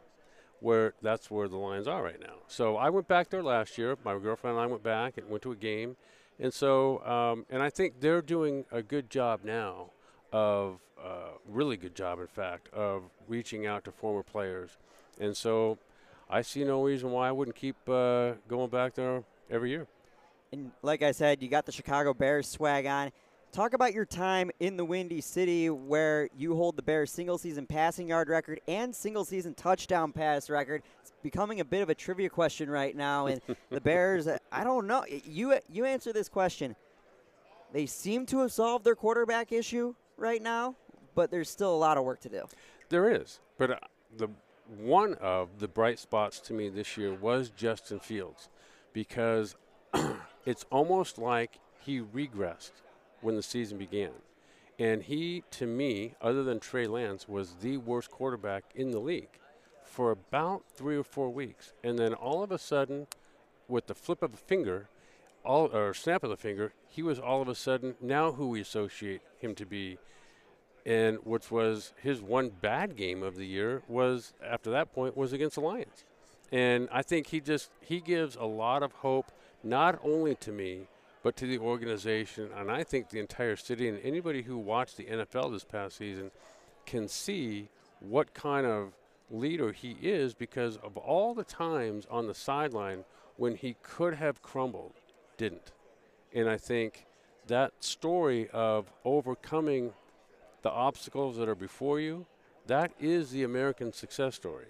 [0.60, 2.34] Where that's where the Lions are right now.
[2.46, 3.96] So I went back there last year.
[4.04, 5.96] My girlfriend and I went back and went to a game,
[6.38, 9.92] and so um, and I think they're doing a good job now
[10.32, 14.76] of uh, really good job, in fact, of reaching out to former players,
[15.18, 15.78] and so
[16.28, 19.86] I see no reason why I wouldn't keep uh, going back there every year.
[20.52, 23.10] And like I said, you got the Chicago Bears swag on.
[23.52, 27.66] Talk about your time in the Windy City where you hold the Bears single season
[27.66, 30.82] passing yard record and single season touchdown pass record.
[31.00, 34.86] It's becoming a bit of a trivia question right now and the Bears, I don't
[34.86, 35.04] know.
[35.24, 36.76] You you answer this question.
[37.72, 40.76] They seem to have solved their quarterback issue right now,
[41.16, 42.44] but there's still a lot of work to do.
[42.88, 43.76] There is, but uh,
[44.16, 44.28] the
[44.78, 48.48] one of the bright spots to me this year was Justin Fields,
[48.92, 49.56] because
[50.46, 52.70] it's almost like he regressed
[53.20, 54.12] when the season began,
[54.78, 59.38] and he, to me, other than Trey Lance, was the worst quarterback in the league
[59.84, 63.06] for about three or four weeks, and then all of a sudden,
[63.68, 64.88] with the flip of a finger,
[65.44, 68.60] all or snap of the finger, he was all of a sudden now who we
[68.60, 69.98] associate him to be.
[70.86, 75.32] And which was his one bad game of the year was after that point was
[75.32, 76.04] against the Lions.
[76.50, 79.30] And I think he just he gives a lot of hope
[79.62, 80.88] not only to me
[81.22, 85.04] but to the organization and I think the entire city and anybody who watched the
[85.04, 86.30] NFL this past season
[86.86, 87.68] can see
[88.00, 88.92] what kind of
[89.30, 93.04] leader he is because of all the times on the sideline
[93.36, 94.92] when he could have crumbled
[95.36, 95.72] didn't.
[96.34, 97.06] And I think
[97.46, 99.92] that story of overcoming
[100.62, 102.26] the obstacles that are before you,
[102.66, 104.66] that is the American success story.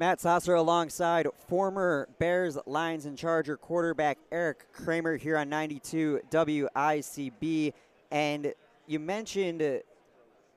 [0.00, 7.72] Matt Sasser alongside former Bears, Lions, and Charger quarterback Eric Kramer here on 92 WICB.
[8.12, 8.54] And
[8.86, 9.78] you mentioned uh,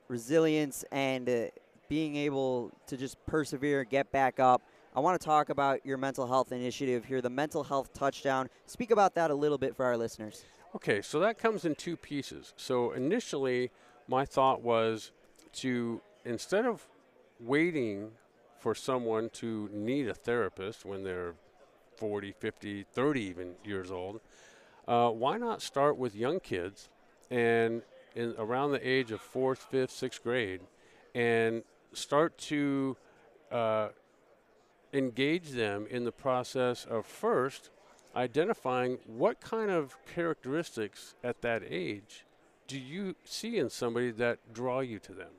[0.08, 1.46] resilience and uh,
[1.90, 4.62] being able to just persevere, get back up.
[4.96, 8.48] I want to talk about your mental health initiative here, the mental health touchdown.
[8.68, 10.46] Speak about that a little bit for our listeners.
[10.76, 12.54] Okay, so that comes in two pieces.
[12.58, 13.72] So initially,
[14.08, 15.12] my thought was
[15.54, 16.88] to, instead of
[17.40, 18.12] waiting
[18.62, 21.34] for someone to need a therapist when they're
[21.96, 24.22] 40, 50, 30 even years old,
[24.88, 26.90] uh, why not start with young kids
[27.32, 27.82] and
[28.16, 30.62] in, around the age of fourth, fifth, sixth grade
[31.16, 32.96] and start to
[33.52, 33.90] uh,
[34.94, 37.72] engage them in the process of first
[38.16, 42.26] identifying what kind of characteristics at that age
[42.68, 45.32] do you see in somebody that draw you to them?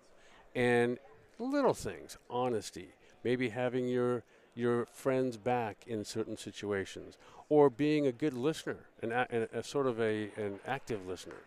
[0.57, 0.99] And
[1.39, 2.89] little things honesty
[3.25, 4.23] maybe having your
[4.55, 7.17] your friends back in certain situations
[7.49, 11.43] or being a good listener and a, a, sort of a an active listener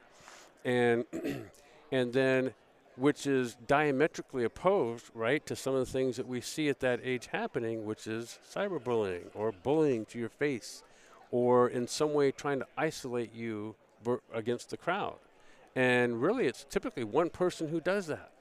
[0.64, 1.06] and
[1.92, 2.54] and then
[2.98, 7.00] which is diametrically opposed, right, to some of the things that we see at that
[7.04, 10.84] age happening, which is cyberbullying or bullying to your face,
[11.32, 13.76] or in some way trying to isolate you
[14.34, 15.16] against the crowd.
[15.76, 18.32] And really, it's typically one person who does that.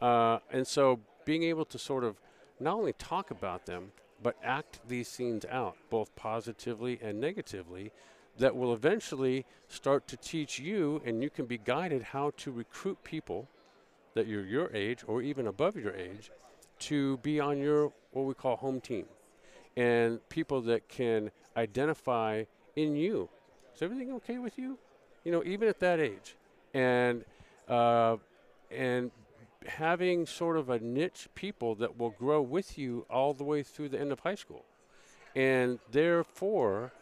[0.00, 2.16] Uh, and so, being able to sort of
[2.60, 3.92] not only talk about them,
[4.22, 7.92] but act these scenes out, both positively and negatively,
[8.38, 13.02] that will eventually start to teach you, and you can be guided how to recruit
[13.04, 13.48] people
[14.14, 16.30] that you're your age or even above your age
[16.78, 19.06] to be on your what we call home team
[19.76, 23.28] and people that can identify in you.
[23.74, 24.78] Is everything okay with you?
[25.24, 26.36] You know even at that age.
[26.72, 27.24] And
[27.68, 28.16] uh,
[28.70, 29.10] and
[29.66, 33.88] having sort of a niche people that will grow with you all the way through
[33.88, 34.64] the end of high school.
[35.34, 36.92] And therefore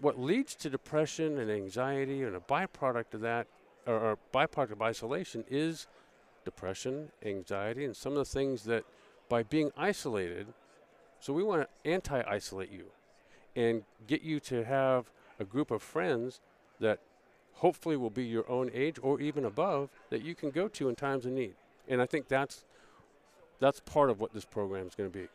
[0.00, 3.46] what leads to depression and anxiety and a byproduct of that
[3.86, 5.86] or, or byproduct of isolation is
[6.44, 8.84] depression, anxiety, and some of the things that
[9.28, 10.46] by being isolated,
[11.20, 12.86] so we want to anti isolate you
[13.54, 16.40] and get you to have a group of friends
[16.78, 17.00] that
[17.56, 20.94] hopefully will be your own age or even above that you can go to in
[20.94, 21.54] times of need.
[21.88, 22.64] And I think that's
[23.58, 25.28] that's part of what this program is going to be.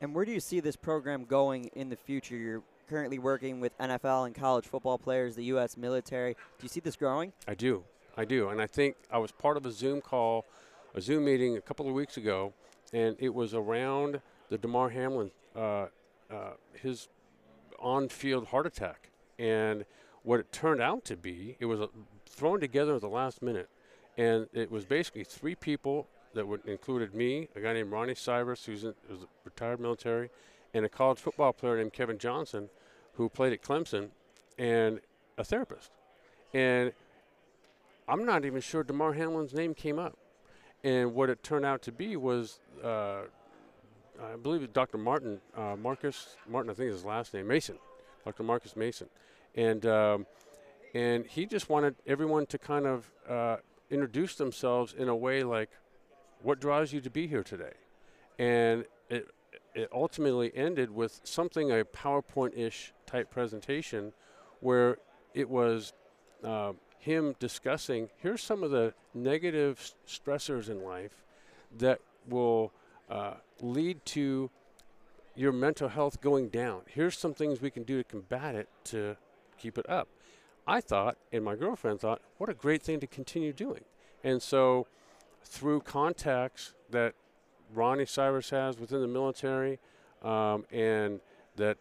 [0.00, 2.36] And where do you see this program going in the future?
[2.36, 5.76] You're currently working with NFL and college football players, the U.S.
[5.76, 6.34] military.
[6.34, 7.32] Do you see this growing?
[7.46, 7.84] I do.
[8.16, 8.48] I do.
[8.48, 10.46] And I think I was part of a Zoom call,
[10.94, 12.52] a Zoom meeting a couple of weeks ago,
[12.92, 15.86] and it was around the Damar Hamlin, uh,
[16.30, 17.08] uh, his
[17.78, 19.10] on field heart attack.
[19.38, 19.84] And
[20.24, 21.86] what it turned out to be, it was uh,
[22.26, 23.68] thrown together at the last minute.
[24.16, 28.64] And it was basically three people that would included me, a guy named Ronnie Cyrus,
[28.64, 30.30] who's in, who's retired military,
[30.72, 32.68] and a college football player named Kevin Johnson,
[33.14, 34.08] who played at Clemson,
[34.58, 35.00] and
[35.38, 35.90] a therapist.
[36.52, 36.92] And
[38.08, 40.16] I'm not even sure Damar Hamlin's name came up.
[40.82, 43.22] And what it turned out to be was, uh,
[44.22, 44.98] I believe Dr.
[44.98, 47.78] Martin, uh, Marcus Martin, I think is his last name, Mason,
[48.24, 48.42] Dr.
[48.42, 49.08] Marcus Mason,
[49.54, 50.26] and um,
[50.94, 53.56] and he just wanted everyone to kind of uh,
[53.90, 55.70] introduce themselves in a way like,
[56.42, 57.74] what draws you to be here today,
[58.38, 59.28] and it
[59.74, 64.12] it ultimately ended with something a PowerPoint-ish type presentation,
[64.60, 64.98] where
[65.34, 65.92] it was
[66.44, 71.24] uh, him discussing here's some of the negative stressors in life
[71.76, 72.72] that will
[73.10, 74.50] uh, lead to
[75.36, 76.82] your mental health going down.
[76.86, 79.16] Here's some things we can do to combat it to
[79.58, 80.08] keep it up.
[80.66, 83.84] I thought, and my girlfriend thought, what a great thing to continue doing.
[84.22, 84.86] And so,
[85.42, 87.14] through contacts that
[87.74, 89.78] Ronnie Cyrus has within the military,
[90.22, 91.20] um, and
[91.56, 91.76] that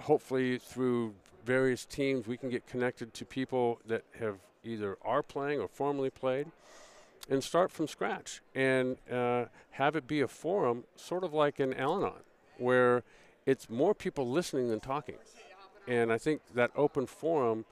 [0.00, 5.60] hopefully through various teams we can get connected to people that have either are playing
[5.60, 6.46] or formerly played
[7.28, 11.72] and start from scratch and uh, have it be a forum sort of like an
[11.74, 12.22] Al-Anon
[12.58, 13.02] where
[13.46, 15.16] it's more people listening than talking.
[15.86, 17.64] And I think that open forum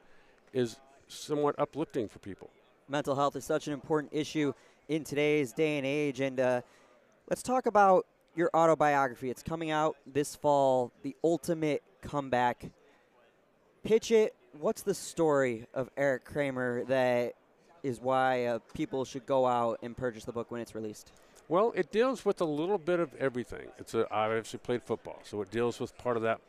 [0.53, 0.77] is
[1.09, 2.51] somewhat uplifting for people.
[2.89, 4.53] Mental health is such an important issue
[4.89, 6.21] in today's day and age.
[6.21, 6.63] And uh,
[7.29, 9.31] let's talk about your autobiography.
[9.31, 12.71] It's coming out this fall, The Ultimate Comeback.
[13.85, 14.35] Pitch it.
[14.59, 17.35] What's the story of Eric Kramer that
[17.83, 21.13] is why uh, people should go out and purchase the book when it's released?
[21.49, 23.69] Well, it deals with a little bit of everything.
[23.79, 26.41] It's a, I obviously played football, so it deals with part of that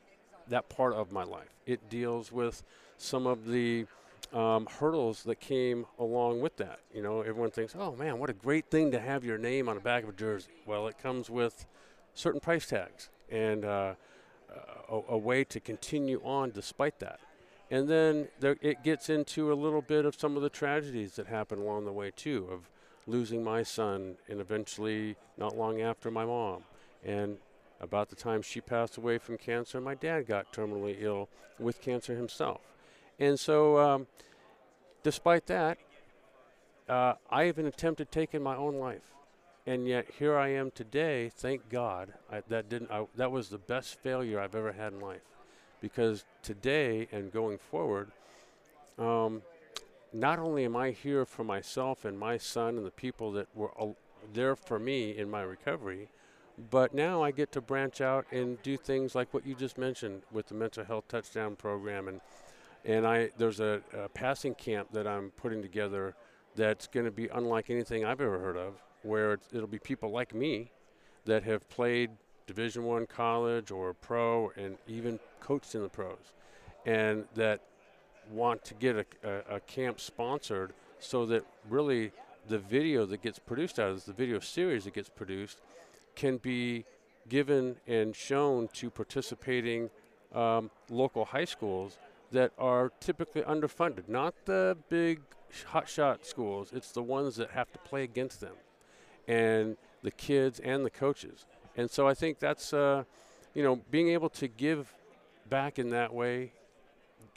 [0.49, 1.49] that part of my life.
[1.65, 2.63] It deals with
[2.97, 3.85] some of the
[4.33, 6.79] um, hurdles that came along with that.
[6.93, 9.75] You know, everyone thinks, "Oh man, what a great thing to have your name on
[9.75, 11.65] the back of a jersey." Well, it comes with
[12.13, 13.93] certain price tags and uh,
[14.89, 17.19] a, a, way to continue on despite that.
[17.71, 21.27] And then there, it gets into a little bit of some of the tragedies that
[21.27, 22.69] happen along the way too, of
[23.05, 26.63] losing my son and eventually not long after my mom.
[27.05, 27.38] And
[27.81, 32.15] about the time she passed away from cancer, my dad got terminally ill with cancer
[32.15, 32.61] himself.
[33.19, 34.07] And so, um,
[35.03, 35.77] despite that,
[36.87, 39.13] uh, I even attempted taking my own life.
[39.67, 41.29] And yet here I am today.
[41.29, 42.89] Thank God I, that didn't.
[42.91, 45.21] I, that was the best failure I've ever had in life,
[45.79, 48.09] because today and going forward,
[48.97, 49.43] um,
[50.11, 53.71] not only am I here for myself and my son and the people that were
[54.33, 56.07] there for me in my recovery,
[56.69, 60.23] but now I get to branch out and do things like what you just mentioned
[60.31, 62.21] with the mental health touchdown program, and
[62.85, 66.15] and I there's a, a passing camp that I'm putting together
[66.55, 70.33] that's going to be unlike anything I've ever heard of, where it'll be people like
[70.33, 70.71] me
[71.25, 72.11] that have played
[72.47, 76.33] Division One college or pro and even coached in the pros,
[76.85, 77.61] and that
[78.31, 82.11] want to get a, a, a camp sponsored so that really
[82.47, 85.59] the video that gets produced out of this, the video series that gets produced,
[86.15, 86.85] can be
[87.27, 89.89] given and shown to participating
[90.33, 91.97] um, local high schools
[92.31, 94.07] that are typically underfunded.
[94.07, 95.21] Not the big
[95.71, 98.55] hotshot schools, it's the ones that have to play against them,
[99.27, 101.45] and the kids and the coaches.
[101.75, 103.03] And so I think that's, uh,
[103.53, 104.93] you know, being able to give
[105.49, 106.53] back in that way,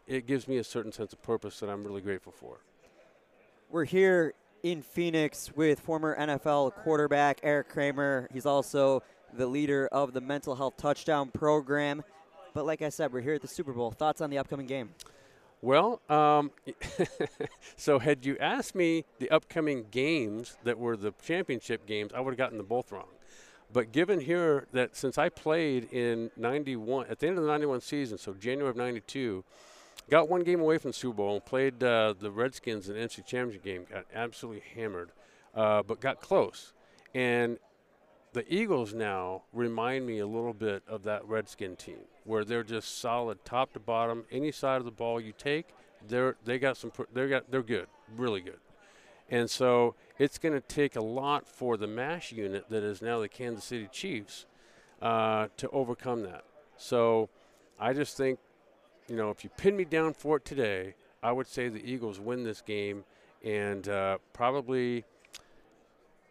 [0.06, 2.58] it gives me a certain sense of purpose that I'm really grateful for.
[3.70, 8.28] We're here in Phoenix with former NFL quarterback Eric Kramer.
[8.32, 12.02] He's also the leader of the mental health touchdown program.
[12.54, 13.90] But like I said, we're here at the Super Bowl.
[13.90, 14.90] Thoughts on the upcoming game?
[15.62, 16.50] Well, um,
[17.76, 22.32] so had you asked me the upcoming games that were the championship games, I would
[22.32, 23.06] have gotten them both wrong.
[23.72, 27.80] But given here that since I played in 91, at the end of the 91
[27.80, 29.44] season, so January of 92,
[30.10, 33.64] got one game away from Super Bowl played uh, the Redskins in the NFC Championship
[33.64, 35.10] game, got absolutely hammered,
[35.54, 36.72] uh, but got close.
[37.14, 37.58] And
[38.32, 42.98] the Eagles now remind me a little bit of that Redskin team, where they're just
[42.98, 44.24] solid top to bottom.
[44.30, 45.66] Any side of the ball you take,
[46.06, 47.86] they're they got some they got they're good,
[48.16, 48.60] really good.
[49.30, 53.18] And so it's going to take a lot for the mash unit that is now
[53.18, 54.44] the Kansas City Chiefs
[55.00, 56.44] uh, to overcome that.
[56.76, 57.30] So
[57.80, 58.38] I just think,
[59.12, 62.18] you know, if you pin me down for it today, I would say the Eagles
[62.18, 63.04] win this game
[63.44, 65.04] and uh, probably,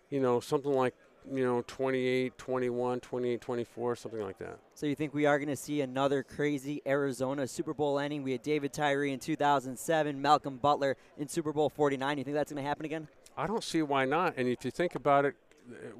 [0.09, 0.95] you know, something like
[1.31, 4.57] you know 28 21 28 24 something like that.
[4.73, 8.23] So you think we are going to see another crazy arizona super bowl ending?
[8.23, 12.51] We had david tyree in 2007 malcolm butler in super bowl 49 you think that's
[12.51, 13.07] going to happen again?
[13.37, 14.33] I don't see why not.
[14.35, 15.35] And if you think about it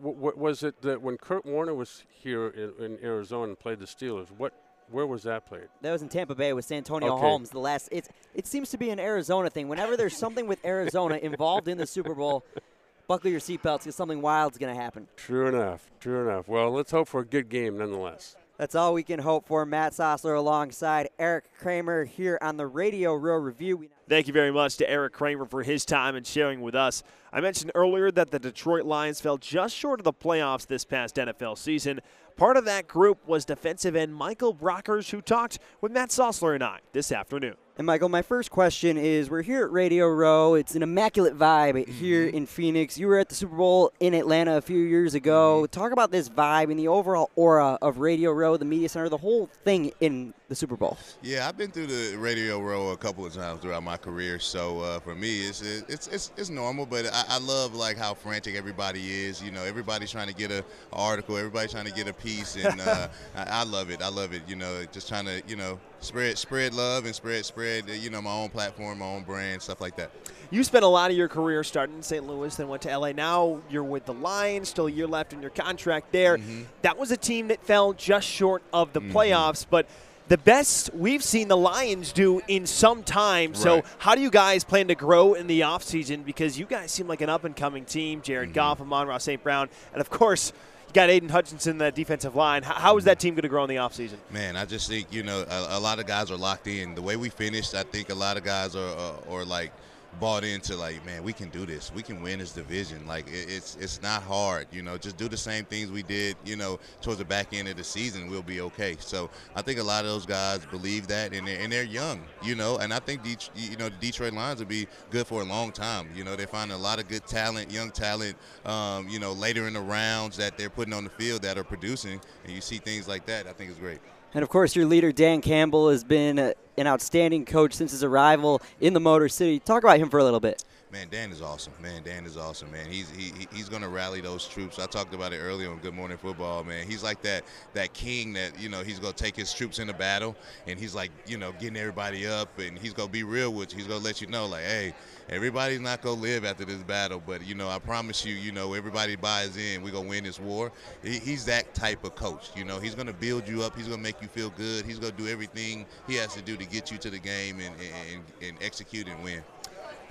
[0.02, 3.86] what was it that when kurt warner was here in, in arizona and played the
[3.86, 4.56] steelers what
[4.92, 5.68] where was that played?
[5.82, 7.22] That was in Tampa Bay with Santonio okay.
[7.22, 7.50] Holmes.
[7.50, 9.68] The last, it's it seems to be an Arizona thing.
[9.68, 12.46] Whenever there's something with Arizona involved in the Super Bowl,
[13.08, 15.08] buckle your seatbelts because something wild's going to happen.
[15.18, 15.90] True enough.
[16.00, 16.48] True enough.
[16.48, 18.36] Well, let's hope for a good game nonetheless.
[18.62, 19.66] That's all we can hope for.
[19.66, 23.90] Matt Sossler alongside Eric Kramer here on the Radio Row Review.
[24.08, 27.02] Thank you very much to Eric Kramer for his time and sharing with us.
[27.34, 31.16] I mentioned earlier that the Detroit Lions fell just short of the playoffs this past
[31.16, 32.02] NFL season.
[32.36, 36.64] Part of that group was defensive end Michael Brockers, who talked with Matt Sossler and
[36.64, 37.56] I this afternoon.
[37.78, 40.56] And Michael, my first question is we're here at Radio Row.
[40.56, 41.92] It's an immaculate vibe mm-hmm.
[41.92, 42.98] here in Phoenix.
[42.98, 45.64] You were at the Super Bowl in Atlanta a few years ago.
[45.64, 45.80] Mm-hmm.
[45.80, 49.18] Talk about this vibe and the overall aura of Radio Row, the media center, the
[49.18, 50.98] whole thing in the Super Bowl.
[51.22, 54.38] Yeah, I've been through the Radio Row a couple of times throughout my career.
[54.38, 58.14] So uh, for me, it's, it's it's it's normal, but I, I, love like how
[58.14, 59.42] frantic everybody is.
[59.42, 60.60] You know, everybody's trying to get a,
[60.92, 64.02] a article, everybody's trying to get a piece, and uh, I, I love it.
[64.02, 64.42] I love it.
[64.46, 68.22] You know, just trying to you know spread spread love and spread spread you know
[68.22, 70.12] my own platform, my own brand, stuff like that.
[70.50, 72.28] You spent a lot of your career starting in St.
[72.28, 73.14] Louis, then went to LA.
[73.14, 76.38] Now you're with the Lions, still a year left in your contract there.
[76.38, 76.64] Mm-hmm.
[76.82, 79.16] That was a team that fell just short of the mm-hmm.
[79.16, 79.88] playoffs, but
[80.32, 83.54] the best we've seen the Lions do in some time.
[83.54, 86.24] So, how do you guys plan to grow in the offseason?
[86.24, 88.22] Because you guys seem like an up and coming team.
[88.22, 88.56] Jared mm-hmm.
[88.56, 89.44] Goff, Amon-Ra St.
[89.44, 90.54] Brown, and of course,
[90.88, 92.64] you got Aidan Hutchinson, that defensive line.
[92.64, 94.16] How, how is that team going to grow in the offseason?
[94.32, 96.96] Man, I just think, you know, a, a, lot of guys are locked in.
[96.96, 99.74] The way we finished, I think a lot of guys are, are, are like,
[100.20, 101.92] bought into like, man, we can do this.
[101.94, 103.06] We can win this division.
[103.08, 104.68] Like it, it's it's not hard.
[104.72, 106.36] You know, just do the same things we did.
[106.46, 108.98] You know, towards the back end of the season, we'll be okay.
[109.00, 112.24] So I think a lot of those guys believe that, and they're, and they're young.
[112.44, 115.42] You know, and I think Det- you know the Detroit Lions will be good for
[115.42, 116.10] a long time.
[116.16, 118.36] You know, they find a lot of good talent, young talent.
[118.66, 121.64] Um, you know, later in the rounds that they're putting on the field that are
[121.64, 123.48] producing, and you see things like that.
[123.48, 124.00] I think it's great.
[124.34, 128.04] And of course, your leader, Dan Campbell, has been uh, an outstanding coach since his
[128.04, 129.60] arrival in the Motor City.
[129.60, 130.64] Talk about him for a little bit.
[130.92, 131.72] Man, Dan is awesome.
[131.82, 132.70] Man, Dan is awesome.
[132.70, 134.78] Man, he's he, he- he's going to rally those troops.
[134.78, 136.66] I talked about it earlier on Good Morning Football.
[136.66, 139.80] Man, he's like that that king that you know he's going to take his troops
[139.80, 140.36] into battle,
[140.68, 143.72] and he's like you know getting everybody up, and he's going to be real with
[143.72, 143.78] you.
[143.78, 144.94] He's going to let you know like, hey,
[145.30, 148.52] everybody's not going to live after this battle, but you know I promise you, you
[148.52, 149.84] know everybody buys in.
[149.84, 150.74] We're going to win this war.
[151.04, 152.50] He, he's that type of coach.
[152.54, 153.78] You know, he's going to build you up.
[153.78, 154.86] He's going to make you feel good.
[154.86, 157.62] He's going to do everything he has to do to get you to the game
[157.62, 157.74] and
[158.14, 159.42] and, and execute and win.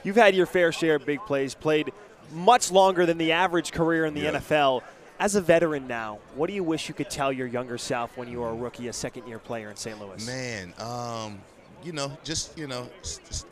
[0.02, 1.92] You've had your fair share of big plays, played
[2.32, 4.32] much longer than the average career in the Yeah.
[4.32, 4.82] NFL.
[5.18, 8.28] As a veteran now, what do you wish you could tell your younger self when
[8.30, 10.00] you were a rookie, a second year player in St.
[10.00, 10.26] Louis?
[10.26, 11.40] Man, um,
[11.82, 13.44] you know, just you know, s- s-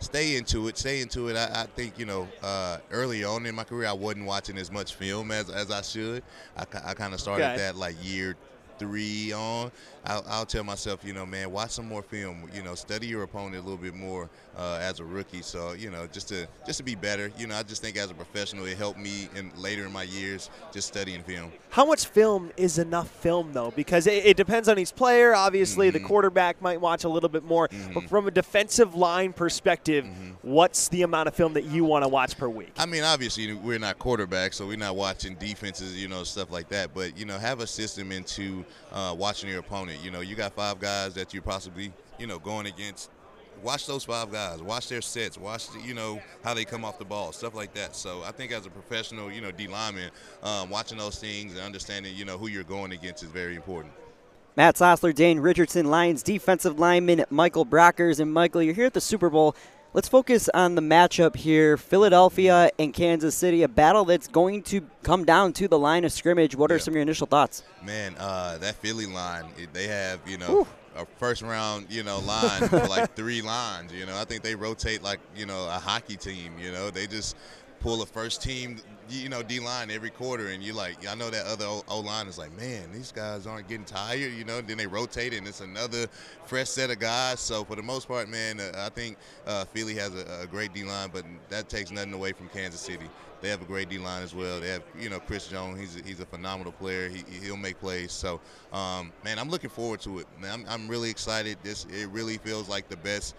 [0.00, 0.76] stay into it.
[0.76, 1.36] Stay into it.
[1.36, 4.72] I, I think you know, uh, early on in my career, I wasn't watching as
[4.72, 6.24] much film as, as I should.
[6.56, 7.56] I, I kind of started Okay.
[7.58, 8.34] that like year
[8.80, 9.70] three on.
[10.04, 12.48] I'll, I'll tell myself, you know, man, watch some more film.
[12.54, 15.42] You know, study your opponent a little bit more uh, as a rookie.
[15.42, 17.30] So you know, just to just to be better.
[17.38, 20.02] You know, I just think as a professional, it helped me in later in my
[20.02, 21.52] years just studying film.
[21.70, 23.70] How much film is enough film, though?
[23.70, 25.34] Because it, it depends on each player.
[25.34, 26.06] Obviously, the Mhm.
[26.06, 27.68] quarterback might watch a little bit more.
[27.94, 28.08] But Mhm.
[28.08, 30.34] from a defensive line perspective, Mhm.
[30.42, 32.72] what's the amount of film that you want to watch per week?
[32.76, 36.68] I mean, obviously, we're not quarterbacks, so we're not watching defenses, you know, stuff like
[36.70, 36.92] that.
[36.92, 39.91] But you know, have a system into uh, watching your opponent.
[40.02, 43.10] You know, you got five guys that you're possibly, you know, going against.
[43.62, 44.60] Watch those five guys.
[44.60, 45.38] Watch their sets.
[45.38, 47.94] Watch, the, you know, how they come off the ball, stuff like that.
[47.94, 50.10] So I think as a professional, you know, D lineman,
[50.42, 53.92] um, watching those things and understanding, you know, who you're going against is very important.
[54.54, 58.20] Matt Sosler, Dane Richardson, Lions defensive lineman Michael Brockers.
[58.20, 59.56] And Michael, you're here at the Super Bowl.
[59.94, 64.80] Let's focus on the matchup here Philadelphia and Kansas City, a battle that's going to
[65.02, 66.56] come down to the line of scrimmage.
[66.56, 66.80] What are Yeah.
[66.80, 67.62] some of your initial thoughts?
[67.84, 70.66] Man, uh, that Philly line, they have, you know,
[70.96, 73.92] a first round, you know, line for like three lines.
[73.92, 76.52] You know, I think they rotate like, you know, a hockey team.
[76.58, 77.36] You know, they just
[77.80, 78.78] pull a first team,
[79.08, 82.26] you know, D line every quarter, and you like, I know that other O line
[82.26, 84.32] is like, man, these guys aren't getting tired.
[84.32, 86.06] You know, then they rotate, and it's another
[86.46, 87.40] fresh set of guys.
[87.40, 90.72] So for the most part, man, uh, I think uh, Philly has a, a great
[90.72, 93.08] D line, but that takes nothing away from Kansas City.
[93.40, 94.60] They have a great D line as well.
[94.60, 95.80] They have, you know, Chris Jones.
[95.80, 97.08] He's a, he's a phenomenal player.
[97.08, 98.12] He he'll make plays.
[98.12, 98.40] So,
[98.72, 100.26] um, man, I'm looking forward to it.
[100.40, 101.58] Man, I'm, I'm really excited.
[101.64, 103.34] This it really feels like the best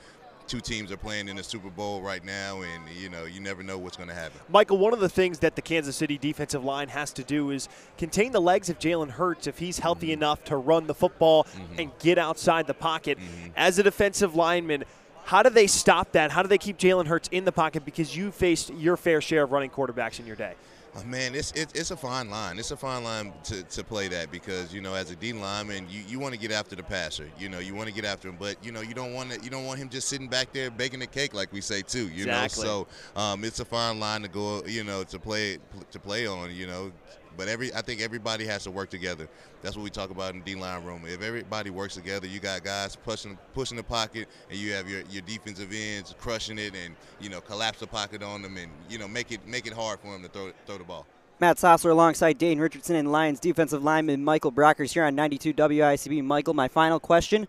[0.47, 3.63] two teams are playing in the Super Bowl right now, and you know, you never
[3.63, 4.39] know what's going to happen.
[4.49, 7.69] Michael, one of the things that the Kansas City defensive line has to do is
[7.97, 10.13] contain the legs of Jalen Hurts if he's healthy mm-hmm.
[10.23, 11.79] enough to run the football mm-hmm.
[11.79, 13.17] and get outside the pocket.
[13.17, 13.49] Mm-hmm.
[13.55, 14.83] As a defensive lineman,
[15.25, 16.31] how do they stop that?
[16.31, 17.85] How do they keep Jalen Hurts in the pocket?
[17.85, 20.53] Because you faced your fair share of running quarterbacks in your day.
[20.95, 22.59] Oh, man, it's it, it's a fine line.
[22.59, 25.87] It's a fine line to, to play that because you know, as a D lineman,
[25.89, 27.27] you, you want to get after the passer.
[27.39, 29.41] You know, you want to get after him, but you know, you don't want to,
[29.43, 32.09] you don't want him just sitting back there baking the cake like we say too.
[32.09, 32.65] You Exactly.
[32.65, 34.63] know, so um, it's a fine line to go.
[34.67, 35.57] You know, to play
[35.89, 36.53] to play on.
[36.53, 36.91] You know,
[37.37, 39.27] but every I think everybody has to work together.
[39.61, 41.03] That's what we talk about in the D line room.
[41.05, 45.01] If everybody works together, you got guys pushing pushing the pocket, and you have your,
[45.09, 48.97] your defensive ends crushing it, and you know, collapse the pocket on them, and you
[48.97, 51.05] know, make it make it hard for them to throw throw the ball.
[51.39, 56.23] Matt Sossler alongside Dane Richardson and Lions defensive lineman Michael Brockers here on 92 WICB.
[56.23, 57.47] Michael, my final question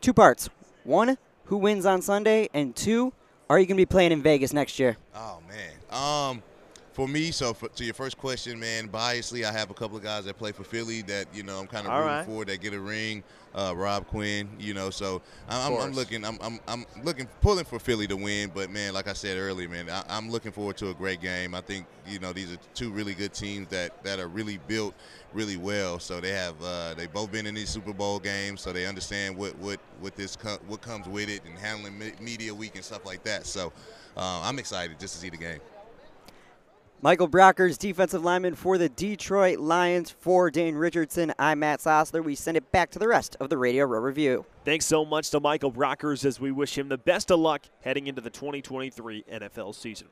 [0.00, 0.48] two parts.
[0.84, 2.48] One, who wins on Sunday?
[2.54, 3.12] And two,
[3.50, 4.96] are you going to be playing in Vegas next year?
[5.14, 5.72] Oh man.
[5.90, 6.42] Um,
[6.98, 10.02] for me, so for, to your first question, man, biasly, I have a couple of
[10.02, 12.26] guys that play for Philly that you know I'm kind of All rooting right.
[12.26, 13.22] for that get a ring.
[13.54, 17.64] Uh, Rob Quinn, you know, so I'm, I'm, I'm looking, I'm, I'm, I'm looking, pulling
[17.64, 18.50] for Philly to win.
[18.52, 21.54] But man, like I said earlier, man, I, I'm looking forward to a great game.
[21.54, 24.92] I think you know these are two really good teams that that are really built
[25.32, 26.00] really well.
[26.00, 29.36] So they have, uh, they both been in these Super Bowl games, so they understand
[29.36, 30.36] what what what this
[30.66, 33.46] what comes with it and handling me- media week and stuff like that.
[33.46, 33.72] So
[34.16, 35.60] uh, I'm excited just to see the game.
[37.00, 40.10] Michael Brockers, defensive lineman for the Detroit Lions.
[40.10, 42.24] For Dane Richardson, I'm Matt Sosler.
[42.24, 44.44] We send it back to the rest of the Radio Row Review.
[44.64, 48.08] Thanks so much to Michael Brockers as we wish him the best of luck heading
[48.08, 50.08] into the 2023 NFL season.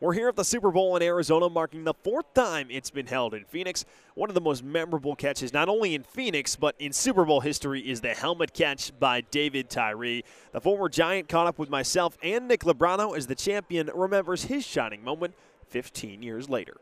[0.00, 3.34] We're here at the Super Bowl in Arizona, marking the fourth time it's been held
[3.34, 3.84] in Phoenix.
[4.14, 7.80] One of the most memorable catches, not only in Phoenix, but in Super Bowl history,
[7.80, 10.22] is the helmet catch by David Tyree.
[10.52, 14.64] The former Giant caught up with myself and Nick Lebrano as the champion remembers his
[14.64, 15.34] shining moment
[15.70, 16.76] 15 years later.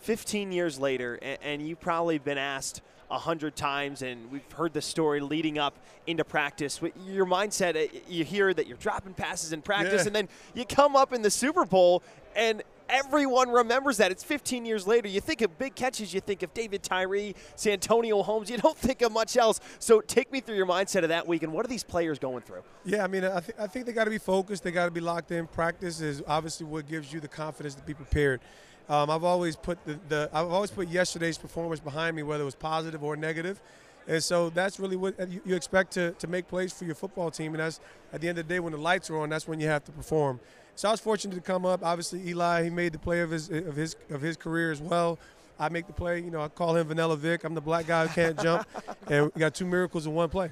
[0.00, 4.80] 15 years later, and you've probably been asked a hundred times, and we've heard the
[4.80, 5.76] story leading up
[6.06, 6.80] into practice.
[7.06, 10.06] Your mindset, uh, you hear that you're dropping passes in practice, yeah.
[10.06, 12.02] and then you come up in the Super Bowl,
[12.34, 14.10] and everyone remembers that.
[14.10, 15.08] It's 15 years later.
[15.08, 18.50] You think of big catches, you think of David Tyree, Santonio Holmes.
[18.50, 19.60] You don't think of much else.
[19.78, 22.42] So take me through your mindset of that week, and what are these players going
[22.42, 22.62] through?
[22.84, 24.62] Yeah, I mean, I, th- I think they got to be focused.
[24.62, 25.46] They got to be locked in.
[25.46, 28.40] Practice is obviously what gives you the confidence to be prepared.
[28.88, 32.46] Um, I've always put the, the, I've always put yesterday's performance behind me, whether it
[32.46, 33.62] was positive or negative.
[34.08, 35.14] And so that's really what
[35.46, 37.54] you, expect to, to make plays for your football team.
[37.54, 37.80] And that's
[38.12, 39.84] at the end of the day, when the lights are on, that's when you have
[39.84, 40.40] to perform.
[40.74, 41.84] So I was fortunate to come up.
[41.84, 45.18] Obviously, Eli, he made the play of his of his of his career as well.
[45.58, 46.20] I make the play.
[46.20, 47.44] You know, I call him Vanilla Vick.
[47.44, 48.66] I'm the black guy who can't jump,
[49.08, 50.50] and we got two miracles in one play.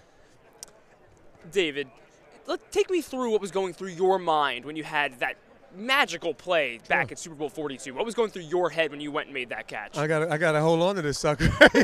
[1.51, 1.89] David,
[2.47, 5.37] let take me through what was going through your mind when you had that
[5.75, 7.13] magical play back sure.
[7.13, 7.95] at Super Bowl 42.
[7.95, 9.97] What was going through your head when you went and made that catch?
[9.97, 11.45] I got I got to hold on to this sucker.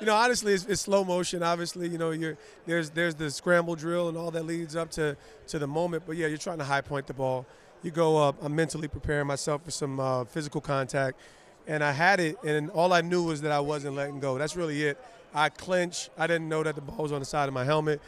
[0.00, 1.42] you know, honestly, it's, it's, slow motion.
[1.42, 2.36] Obviously, you know, you're
[2.66, 5.16] there's there's the scramble drill and all that leads up to
[5.48, 6.04] to the moment.
[6.06, 7.46] But yeah, you're trying to high point the ball.
[7.82, 8.36] You go up.
[8.42, 11.18] I'm mentally preparing myself for some uh, physical contact,
[11.66, 14.36] and I had it, and all I knew was that I wasn't letting go.
[14.38, 14.98] That's really it.
[15.34, 16.10] I clinch.
[16.18, 18.00] I didn't know that the ball was on the side of my helmet.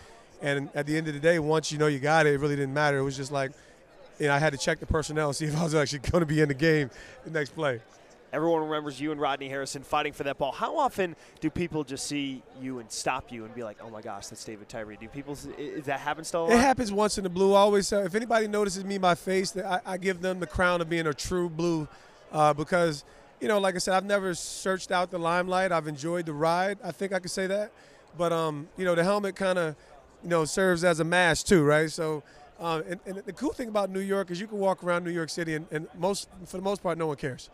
[0.42, 2.56] And at the end of the day, once you know you got it, it really
[2.56, 2.96] didn't matter.
[2.96, 3.52] It was just like–
[4.20, 6.26] and I had to check the personnel and see if I was actually going to
[6.26, 6.90] be in the game
[7.24, 7.80] the next play.
[8.32, 10.52] Everyone remembers you and Rodney Harrison fighting for that ball.
[10.52, 14.00] How often do people just see you and stop you and be like, "Oh my
[14.00, 14.96] gosh, that's David Tyree"?
[15.00, 15.36] Do people?
[15.58, 16.48] Is that happen still?
[16.48, 17.54] It happens once in the blue.
[17.54, 20.80] I always, uh, if anybody notices me, my face, I, I, give them the crown
[20.80, 21.88] of being a true blue,
[22.30, 23.04] uh, because
[23.40, 25.72] you know, like I said, I've never searched out the limelight.
[25.72, 26.78] I've enjoyed the ride.
[26.84, 27.72] I think I could say that,
[28.16, 29.74] but um, you know, the helmet kind of,
[30.22, 31.90] you know, serves as a mask too, right?
[31.90, 32.22] So
[32.60, 35.10] uh, and, and, the cool thing about New York is you can walk around New
[35.10, 37.48] York City, and, and most, for the most part, no one cares.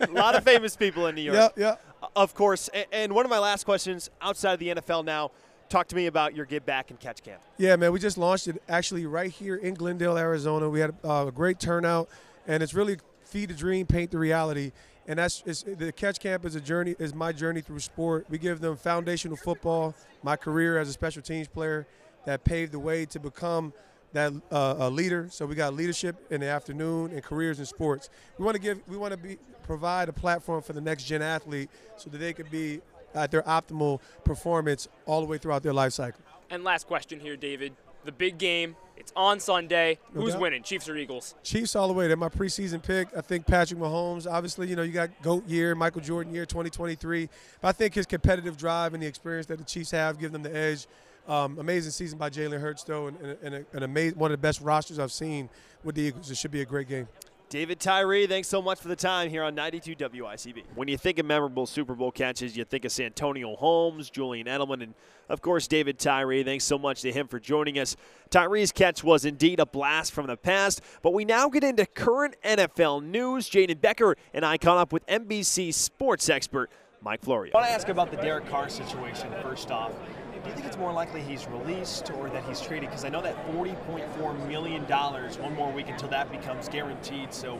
[0.00, 1.52] a lot of famous people in New York.
[1.56, 2.08] Yeah, yeah.
[2.16, 2.70] Of course.
[2.90, 5.30] And one of my last questions outside of the NFL now.
[5.68, 7.40] Talk to me about your Give Back and Catch Camp.
[7.56, 10.68] Yeah, man, we just launched it actually right here in Glendale, Arizona.
[10.68, 12.08] We had uh, a great turnout,
[12.48, 14.72] and it's really feed the dream, paint the reality.
[15.06, 18.26] And that's the Catch Camp is a journey, is my journey through sport.
[18.28, 21.86] We give them foundational football, my career as a special teams player
[22.24, 23.72] that paved the way to become–
[24.12, 25.28] that uh, a leader.
[25.30, 28.10] So we got leadership in the afternoon and careers in sports.
[28.38, 31.22] We want to give, we want to be provide a platform for the next gen
[31.22, 32.80] athlete so that they could be
[33.14, 36.20] at their optimal performance all the way throughout their life cycle.
[36.50, 37.72] And last question here, David.
[38.04, 38.76] The big game.
[38.96, 39.98] It's on Sunday.
[40.14, 40.42] No Who's doubt.
[40.42, 41.34] winning, Chiefs or Eagles?
[41.42, 42.06] Chiefs all the way.
[42.06, 43.08] They're my preseason pick.
[43.16, 44.30] I think Patrick Mahomes.
[44.30, 47.28] Obviously, you know you got GOAT year, Michael Jordan year, 2023.
[47.60, 50.42] But I think his competitive drive and the experience that the Chiefs have give them
[50.42, 50.86] the edge.
[51.28, 54.42] Um, amazing season by Jalen Hurts, though, and, and, and an amazing, one of the
[54.42, 55.48] best rosters I've seen
[55.84, 56.30] with the Eagles.
[56.30, 57.08] It should be a great game.
[57.50, 60.62] David Tyree, thanks so much for the time here on 92 WICB.
[60.76, 64.84] When you think of memorable Super Bowl catches, you think of Santonio Holmes, Julian Edelman,
[64.84, 64.94] and
[65.28, 66.44] of course David Tyree.
[66.44, 67.96] Thanks so much to him for joining us.
[68.30, 72.36] Tyree's catch was indeed a blast from the past, but we now get into current
[72.44, 73.50] NFL news.
[73.50, 76.70] Jaden Becker and I caught up with NBC sports expert
[77.02, 77.52] Mike Florio.
[77.52, 80.19] I want to ask about the Derek Carr situation first off do
[80.50, 82.88] you think it's more likely he's released or that he's traded?
[82.88, 87.32] Because I know that $40.4 million, one more week until that becomes guaranteed.
[87.32, 87.56] So,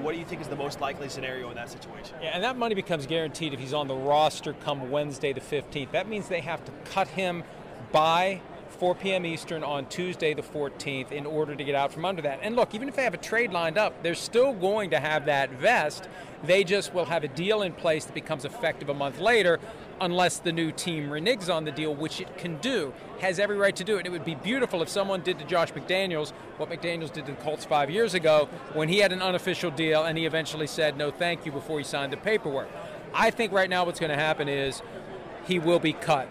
[0.00, 2.16] what do you think is the most likely scenario in that situation?
[2.20, 5.92] Yeah, and that money becomes guaranteed if he's on the roster come Wednesday the 15th.
[5.92, 7.44] That means they have to cut him
[7.92, 9.24] by 4 p.m.
[9.24, 12.40] Eastern on Tuesday the 14th in order to get out from under that.
[12.42, 15.26] And look, even if they have a trade lined up, they're still going to have
[15.26, 16.08] that vest.
[16.42, 19.60] They just will have a deal in place that becomes effective a month later
[20.00, 23.74] unless the new team reneges on the deal, which it can do, has every right
[23.76, 24.06] to do it.
[24.06, 27.42] It would be beautiful if someone did to Josh McDaniels what McDaniels did to the
[27.42, 31.10] Colts five years ago when he had an unofficial deal and he eventually said no
[31.10, 32.68] thank you before he signed the paperwork.
[33.12, 34.82] I think right now what's going to happen is
[35.46, 36.28] he will be cut.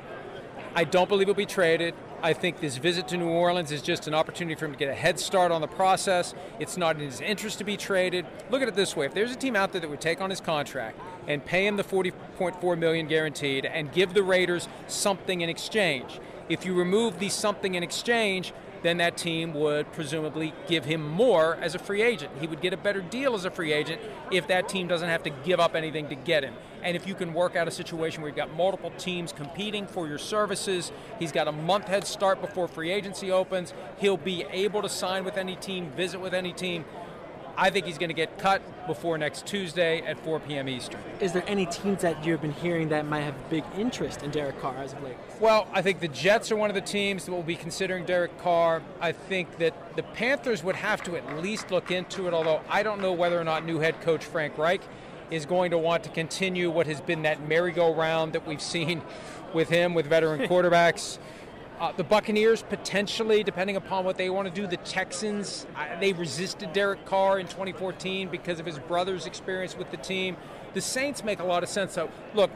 [0.75, 1.93] I don't believe he'll be traded.
[2.23, 4.87] I think this visit to New Orleans is just an opportunity for him to get
[4.87, 6.33] a head start on the process.
[6.57, 8.25] It's not in his interest to be traded.
[8.49, 10.29] Look at it this way: if there's a team out there that would take on
[10.29, 10.97] his contract
[11.27, 16.65] and pay him the 40.4 million guaranteed and give the Raiders something in exchange, if
[16.65, 18.53] you remove the something in exchange,
[18.83, 22.31] then that team would presumably give him more as a free agent.
[22.39, 25.23] He would get a better deal as a free agent if that team doesn't have
[25.23, 26.53] to give up anything to get him.
[26.83, 30.07] And if you can work out a situation where you've got multiple teams competing for
[30.07, 34.81] your services, he's got a month head start before free agency opens, he'll be able
[34.81, 36.83] to sign with any team, visit with any team.
[37.55, 40.67] I think he's going to get cut before next Tuesday at 4 p.m.
[40.67, 40.99] Eastern.
[41.19, 44.59] Is there any teams that you've been hearing that might have big interest in Derek
[44.59, 45.15] Carr as of late?
[45.39, 48.37] Well, I think the Jets are one of the teams that will be considering Derek
[48.39, 48.81] Carr.
[48.99, 52.81] I think that the Panthers would have to at least look into it, although I
[52.81, 54.81] don't know whether or not new head coach Frank Reich
[55.29, 59.01] is going to want to continue what has been that merry-go-round that we've seen
[59.53, 61.19] with him with veteran quarterbacks.
[61.83, 64.65] Uh, the Buccaneers potentially, depending upon what they want to do.
[64.65, 69.91] The Texans, uh, they resisted Derek Carr in 2014 because of his brother's experience with
[69.91, 70.37] the team.
[70.75, 71.91] The Saints make a lot of sense.
[71.91, 72.51] So, look,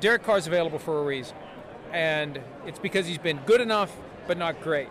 [0.00, 1.36] Derek Carr's available for a reason,
[1.92, 3.94] and it's because he's been good enough
[4.26, 4.88] but not great.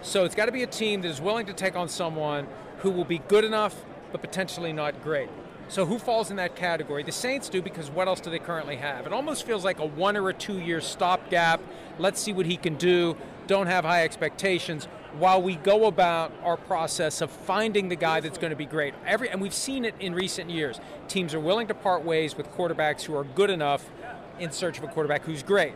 [0.00, 2.46] So it's got to be a team that is willing to take on someone
[2.78, 3.74] who will be good enough
[4.12, 5.28] but potentially not great.
[5.70, 7.02] So who falls in that category?
[7.02, 9.06] The Saints do because what else do they currently have?
[9.06, 11.60] It almost feels like a one or a two year stopgap.
[11.98, 13.16] Let's see what he can do.
[13.46, 14.88] Don't have high expectations
[15.18, 18.94] while we go about our process of finding the guy that's going to be great.
[19.06, 20.80] Every and we've seen it in recent years.
[21.06, 23.90] Teams are willing to part ways with quarterbacks who are good enough
[24.40, 25.74] in search of a quarterback who's great.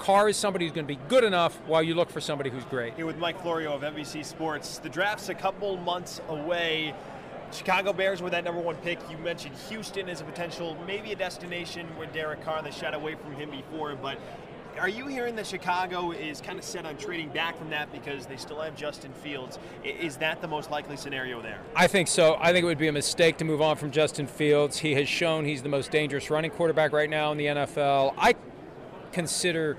[0.00, 2.64] Carr is somebody who's going to be good enough while you look for somebody who's
[2.64, 2.94] great.
[2.94, 4.78] Here with Mike Florio of NBC Sports.
[4.78, 6.94] The draft's a couple months away.
[7.52, 8.98] Chicago Bears were that number one pick.
[9.10, 13.14] You mentioned Houston as a potential, maybe a destination where Derek Carr, they shot away
[13.14, 14.18] from him before, but
[14.78, 18.26] are you hearing that Chicago is kind of set on trading back from that because
[18.26, 19.58] they still have Justin Fields?
[19.82, 21.60] Is that the most likely scenario there?
[21.74, 22.36] I think so.
[22.40, 24.78] I think it would be a mistake to move on from Justin Fields.
[24.78, 28.14] He has shown he's the most dangerous running quarterback right now in the NFL.
[28.18, 28.36] I
[29.12, 29.76] consider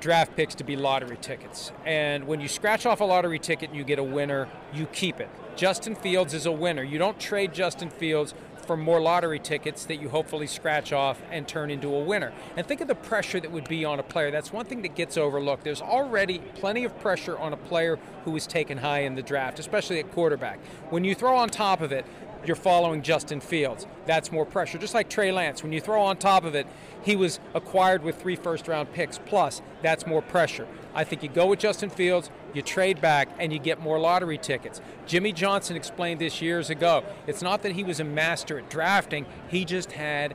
[0.00, 1.72] draft picks to be lottery tickets.
[1.84, 5.20] And when you scratch off a lottery ticket and you get a winner, you keep
[5.20, 5.28] it.
[5.60, 6.82] Justin Fields is a winner.
[6.82, 8.32] You don't trade Justin Fields
[8.66, 12.32] for more lottery tickets that you hopefully scratch off and turn into a winner.
[12.56, 14.30] And think of the pressure that would be on a player.
[14.30, 15.62] That's one thing that gets overlooked.
[15.62, 19.58] There's already plenty of pressure on a player who was taken high in the draft,
[19.58, 20.58] especially at quarterback.
[20.88, 22.06] When you throw on top of it,
[22.46, 23.86] you're following Justin Fields.
[24.06, 24.78] That's more pressure.
[24.78, 26.66] Just like Trey Lance, when you throw on top of it,
[27.02, 29.60] he was acquired with three first round picks plus.
[29.82, 30.66] That's more pressure.
[30.94, 34.38] I think you go with Justin Fields, you trade back, and you get more lottery
[34.38, 34.80] tickets.
[35.06, 37.04] Jimmy Johnson explained this years ago.
[37.26, 40.34] It's not that he was a master at drafting, he just had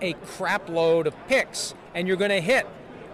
[0.00, 2.66] a crap load of picks, and you're going to hit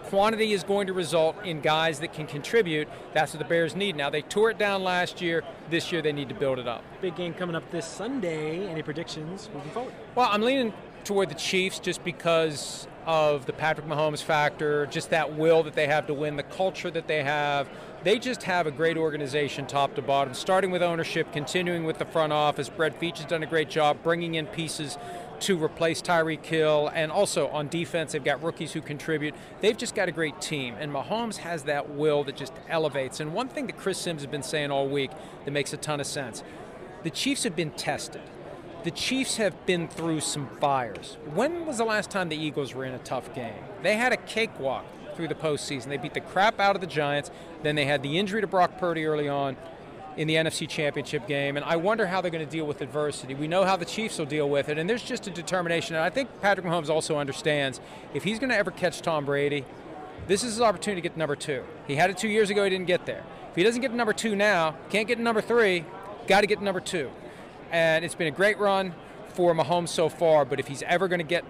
[0.04, 2.86] quantity is going to result in guys that can contribute.
[3.14, 3.96] That's what the Bears need.
[3.96, 5.42] Now, they tore it down last year.
[5.70, 6.84] This year, they need to build it up.
[7.00, 8.66] Big game coming up this Sunday.
[8.68, 9.94] Any predictions moving forward?
[10.14, 10.72] Well, I'm leaning
[11.04, 15.86] toward the Chiefs just because of the Patrick Mahomes factor, just that will that they
[15.86, 17.68] have to win, the culture that they have.
[18.02, 22.04] They just have a great organization top to bottom, starting with ownership, continuing with the
[22.04, 22.68] front office.
[22.68, 24.98] Brett Veach has done a great job bringing in pieces
[25.40, 29.34] to replace Tyreek Hill, and also on defense, they've got rookies who contribute.
[29.60, 33.20] They've just got a great team, and Mahomes has that will that just elevates.
[33.20, 35.10] And one thing that Chris Simms has been saying all week
[35.44, 36.42] that makes a ton of sense
[37.02, 38.22] the Chiefs have been tested.
[38.84, 41.16] The Chiefs have been through some fires.
[41.32, 43.64] When was the last time the Eagles were in a tough game?
[43.82, 44.84] They had a cakewalk
[45.16, 45.86] through the postseason.
[45.86, 47.30] They beat the crap out of the Giants.
[47.62, 49.56] Then they had the injury to Brock Purdy early on
[50.18, 53.34] in the NFC Championship game, and I wonder how they're going to deal with adversity.
[53.34, 55.96] We know how the Chiefs will deal with it, and there's just a determination.
[55.96, 57.80] And I think Patrick Mahomes also understands
[58.12, 59.64] if he's going to ever catch Tom Brady,
[60.28, 61.64] this is his opportunity to get number two.
[61.86, 63.24] He had it two years ago, he didn't get there.
[63.48, 65.86] If he doesn't get number two now, can't get number three,
[66.26, 67.10] got to get number two.
[67.74, 68.94] And it's been a great run
[69.34, 71.44] for Mahomes so far, but if he's ever going to get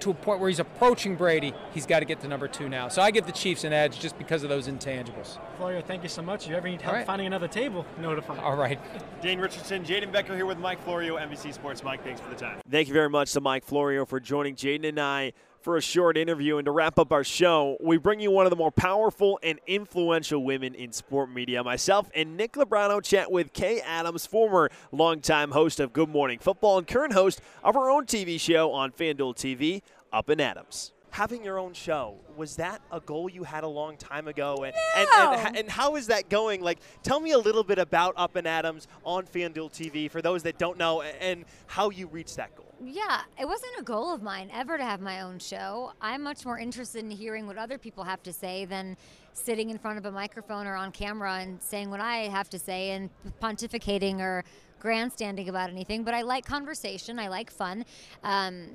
[0.00, 2.88] to a point where he's approaching Brady, he's got to get to number two now.
[2.88, 5.38] So I give the Chiefs an edge just because of those intangibles.
[5.58, 6.44] Florio, thank you so much.
[6.44, 7.06] If you ever need help right.
[7.06, 8.38] finding another table, notify.
[8.38, 8.80] All right.
[9.20, 11.84] Dane Richardson, Jaden Becker here with Mike Florio, NBC Sports.
[11.84, 12.58] Mike, thanks for the time.
[12.70, 15.34] Thank you very much to Mike Florio for joining Jaden and I
[15.64, 16.58] for a short interview.
[16.58, 19.58] And to wrap up our show, we bring you one of the more powerful and
[19.66, 21.64] influential women in sport media.
[21.64, 26.78] Myself and Nick Lebrano chat with Kay Adams, former longtime host of Good Morning Football
[26.78, 29.80] and current host of our own TV show on FanDuel TV,
[30.12, 33.96] Up and Adams having your own show was that a goal you had a long
[33.96, 35.32] time ago and, no.
[35.32, 38.34] and, and, and, how is that going like tell me a little bit about up
[38.34, 42.52] and adams on fanduel tv for those that don't know and how you reached that
[42.56, 45.92] goal yeah, it wasn't a goal of mine ever to have my own show.
[46.00, 48.96] I'm much more interested in hearing what other people have to say than
[49.32, 52.58] sitting in front of a microphone or on camera and saying what I have to
[52.58, 53.10] say and
[53.42, 54.44] pontificating or
[54.80, 56.04] grandstanding about anything.
[56.04, 57.84] But I like conversation, I like fun.
[58.22, 58.70] Um,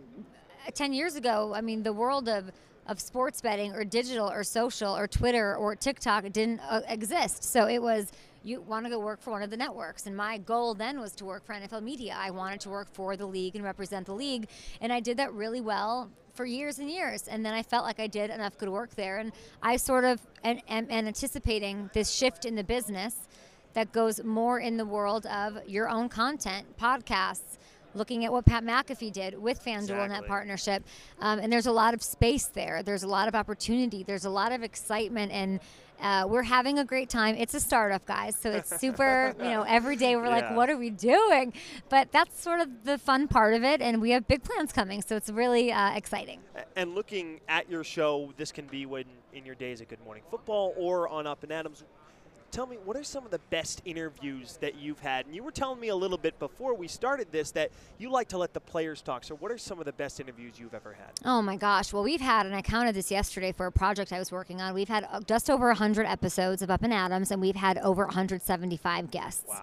[0.73, 2.51] 10 years ago, I mean, the world of
[2.87, 7.43] of sports betting or digital or social or Twitter or TikTok didn't uh, exist.
[7.43, 8.11] So it was
[8.43, 10.05] you want to go work for one of the networks.
[10.05, 12.15] And my goal then was to work for NFL Media.
[12.17, 14.47] I wanted to work for the league and represent the league.
[14.81, 17.27] And I did that really well for years and years.
[17.27, 19.17] And then I felt like I did enough good work there.
[19.17, 19.31] And
[19.61, 23.27] I sort of am, am anticipating this shift in the business
[23.73, 27.57] that goes more in the world of your own content, podcasts,
[27.93, 30.83] looking at what Pat McAfee did with FanDuel in that partnership.
[31.19, 32.83] Um, and there's a lot of space there.
[32.83, 34.03] There's a lot of opportunity.
[34.03, 35.59] There's a lot of excitement, and
[36.01, 37.35] uh, we're having a great time.
[37.35, 39.35] It's a startup, guys, so it's super.
[39.39, 41.53] you know, every day we're like, what are we doing?
[41.89, 45.01] But that's sort of the fun part of it, and we have big plans coming,
[45.01, 46.39] so it's really uh, exciting.
[46.75, 50.23] And looking at your show, this can be when in your days at Good Morning
[50.29, 51.83] Football or on Up and Adams.
[52.51, 55.27] Tell me, what are some of the best interviews that you've had?
[55.27, 58.27] And you were telling me a little bit before we started this that you like
[58.29, 59.23] to let the players talk.
[59.23, 61.11] So, what are some of the best interviews you've ever had?
[61.25, 61.93] Oh my gosh.
[61.93, 64.73] Well, we've had, and I counted this yesterday for a project I was working on.
[64.73, 68.05] We've had uh, just over 100 episodes of Up and Adams, and we've had over
[68.05, 69.45] 175 guests.
[69.47, 69.61] Wow.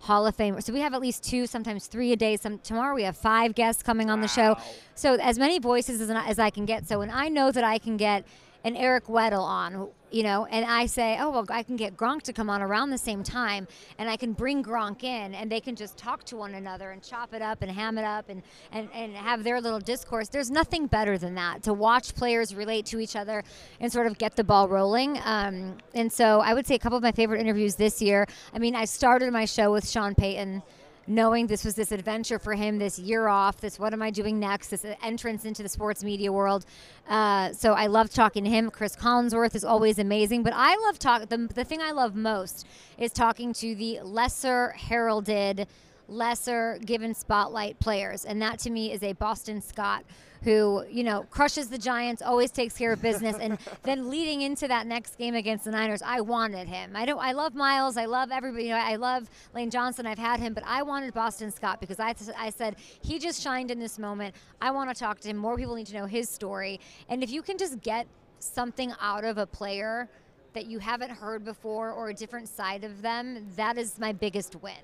[0.00, 0.60] Hall of Fame.
[0.60, 2.36] So we have at least two, sometimes three a day.
[2.36, 4.56] Some tomorrow we have five guests coming on the show.
[4.94, 6.86] So as many voices as, as I can get.
[6.86, 8.24] So when I know that I can get
[8.64, 12.22] an Eric Weddle on, you know, and I say, oh well, I can get Gronk
[12.22, 15.60] to come on around the same time, and I can bring Gronk in, and they
[15.60, 18.42] can just talk to one another and chop it up and ham it up and
[18.72, 20.28] and and have their little discourse.
[20.28, 23.44] There's nothing better than that to watch players relate to each other
[23.80, 25.20] and sort of get the ball rolling.
[25.24, 28.26] Um, and so I would say a couple of my favorite interviews this year.
[28.52, 30.62] I mean, I started my show with Sean Payton
[31.08, 34.38] knowing this was this adventure for him, this year off, this what am I doing
[34.38, 36.66] next, this entrance into the sports media world.
[37.08, 38.70] Uh, so I love talking to him.
[38.70, 41.28] Cris Collinsworth is always amazing, but I love talk.
[41.28, 42.66] The, the thing I love most
[42.98, 45.66] is talking to the lesser heralded,
[46.08, 50.04] lesser given spotlight players, and that to me is a Boston Scott
[50.42, 54.68] who you know crushes the Giants, always takes care of business, and then leading into
[54.68, 56.92] that next game against the Niners, I wanted him.
[56.94, 57.18] I don't.
[57.18, 57.96] I love Miles.
[57.96, 58.64] I love everybody.
[58.64, 60.06] You know, I love Lane Johnson.
[60.06, 63.70] I've had him, but I wanted Boston Scott because I, I said he just shined
[63.70, 64.34] in this moment.
[64.60, 65.36] I want to talk to him.
[65.36, 68.06] More people need to know his story, and if you can just get
[68.40, 70.08] something out of a player
[70.54, 74.56] that you haven't heard before or a different side of them, that is my biggest
[74.56, 74.74] win,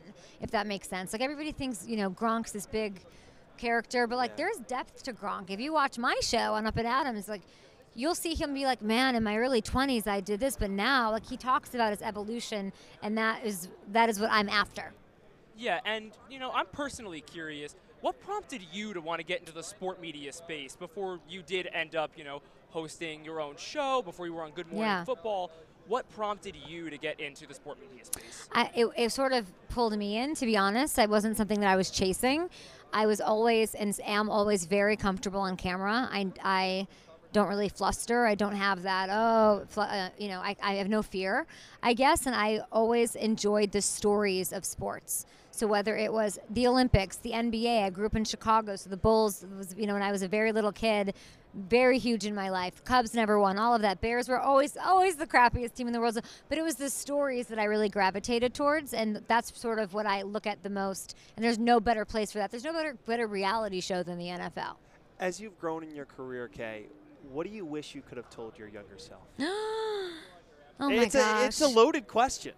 [0.40, 1.12] if that makes sense.
[1.12, 3.00] Like everybody thinks, you know, Gronk's this big
[3.56, 5.50] character, but like there's depth to Gronk.
[5.50, 7.42] If you watch my show on Up and Adams, like
[7.94, 11.10] you'll see him be like, man, in my early 20s I did this, but now
[11.10, 14.92] like he talks about his evolution, and that is that is what I'm after.
[15.56, 17.76] Yeah, and you know, I'm personally curious.
[18.00, 21.68] What prompted you to want to get into the sport media space before you did
[21.72, 25.04] end up, you know, hosting your own show, before you were on Good Morning Yeah.
[25.04, 25.50] Football?
[25.86, 28.48] What prompted you to get into the sport media space?
[28.52, 30.98] I, it, it sort of pulled me in, to be honest.
[30.98, 32.48] It wasn't something that I was chasing.
[32.94, 36.08] I was always and am always very comfortable on camera.
[36.10, 36.86] I, I
[37.32, 38.24] don't really fluster.
[38.24, 41.46] I don't have that, oh, uh, you know, I, I have no fear,
[41.82, 42.24] I guess.
[42.26, 45.26] And I always enjoyed the stories of sports.
[45.54, 48.96] So whether it was the Olympics, the NBA, I grew up in Chicago, so the
[48.96, 51.14] Bulls was, you know, when I was a very little kid,
[51.54, 52.82] very huge in my life.
[52.84, 54.00] Cubs never won, all of that.
[54.00, 56.18] Bears were always, always the crappiest team in the world.
[56.48, 60.06] But it was the stories that I really gravitated towards, and that's sort of what
[60.06, 61.14] I look at the most.
[61.36, 62.50] And there's no better place for that.
[62.50, 64.74] There's no better, better reality show than the NFL.
[65.20, 66.86] As you've grown in your career, Kay,
[67.30, 69.22] what do you wish you could have told your younger self?
[69.38, 70.10] oh
[70.80, 71.42] my it's gosh.
[71.44, 72.54] A, it's a loaded question.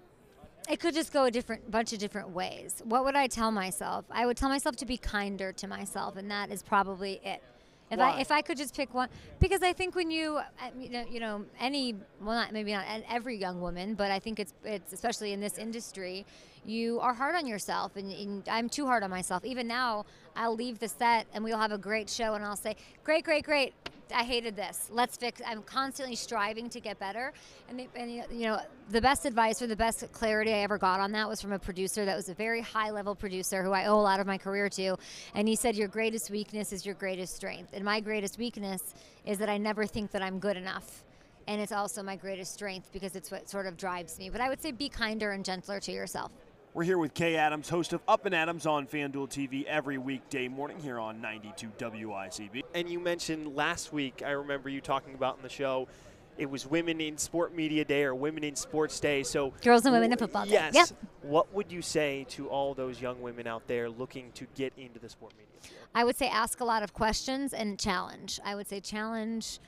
[0.69, 2.83] It could just go a different bunch of different ways.
[2.85, 4.05] What would I tell myself?
[4.11, 7.43] I would tell myself to be kinder to myself, and that is probably it.
[7.91, 8.13] If Why?
[8.13, 9.09] I if I could just pick one,
[9.39, 10.43] because I think when you uh,
[10.79, 14.41] you know, you know any well not maybe not every young woman, but I think
[14.41, 16.27] it's it's especially in this industry,
[16.67, 19.45] you are hard on yourself, and, and I'm too hard on myself.
[19.45, 20.05] Even now,
[20.35, 23.45] I'll leave the set and we'll have a great show, and I'll say, great, great,
[23.45, 23.73] great.
[24.15, 24.89] I hated this.
[24.93, 25.43] Let's fix.
[25.45, 27.33] I'm constantly striving to get better,
[27.69, 28.61] and, they, and you know
[28.91, 31.59] the best advice or the best clarity I ever got on that was from a
[31.59, 34.39] producer that was a very high level producer who I owe a lot of my
[34.39, 34.97] career to,
[35.35, 38.95] and he said your greatest weakness is your greatest strength, and my greatest weakness
[39.25, 41.03] is that I never think that I'm good enough.
[41.49, 44.31] And it's also my greatest strength because it's what sort of drives me.
[44.31, 46.33] But I would say be kinder and gentler to yourself.
[46.77, 50.47] We're here with Kay Adams, host of Up and Adams on FanDuel TV every weekday
[50.47, 52.65] morning here on 92 WICB.
[52.75, 55.89] And you mentioned last week, I remember you talking about in the show,
[56.37, 59.23] it was Women in Sport Media Day or Women in Sports Day.
[59.23, 60.51] So Girls and Women in Football Day.
[60.51, 60.75] Yes.
[60.75, 60.89] Yep.
[61.23, 64.99] What would you say to all those young women out there looking to get into
[64.99, 65.81] the sport media field?
[65.95, 68.39] I would say ask a lot of questions and challenge.
[68.45, 69.61] I would say challenge.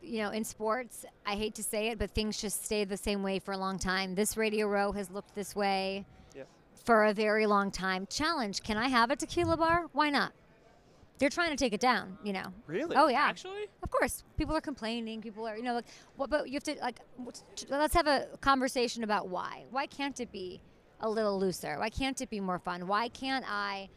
[0.00, 3.24] You know, in sports, I hate to say it, but things just stay the same
[3.24, 4.14] way for a long time.
[4.14, 6.06] This radio row has looked this way Yep.
[6.84, 8.06] For a very long time.
[8.06, 8.62] Challenge.
[8.62, 9.86] Can I have a tequila bar?
[9.92, 10.32] Why not?
[11.18, 12.46] They're trying to take it down, you know.
[12.66, 12.96] Really?
[12.96, 13.20] Oh yeah.
[13.20, 13.68] Actually?
[13.82, 15.20] Of course, people are complaining.
[15.20, 15.84] People are, you know, like,
[16.16, 16.30] what?
[16.30, 16.98] But you have to like,
[17.68, 19.64] let's have a conversation about why.
[19.70, 20.60] Why can't it be
[21.00, 21.78] a little looser?
[21.78, 22.88] Why can't it be more fun?
[22.88, 23.88] Why can't I,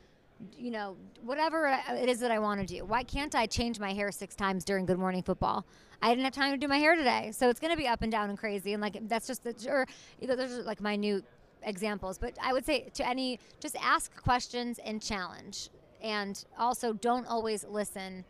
[0.56, 2.86] you know, whatever it is that I want to do?
[2.86, 5.66] Why can't I change my hair six times during Good Morning Football?
[6.02, 8.04] I didn't have time to do my hair today, so it's going to be up
[8.04, 8.74] and down and crazy.
[8.74, 9.88] And like, that's just the, or
[10.20, 11.24] you know, those are like my new
[11.64, 15.70] examples, but I would say to any, just ask questions and challenge,
[16.02, 18.26] and also don't always listen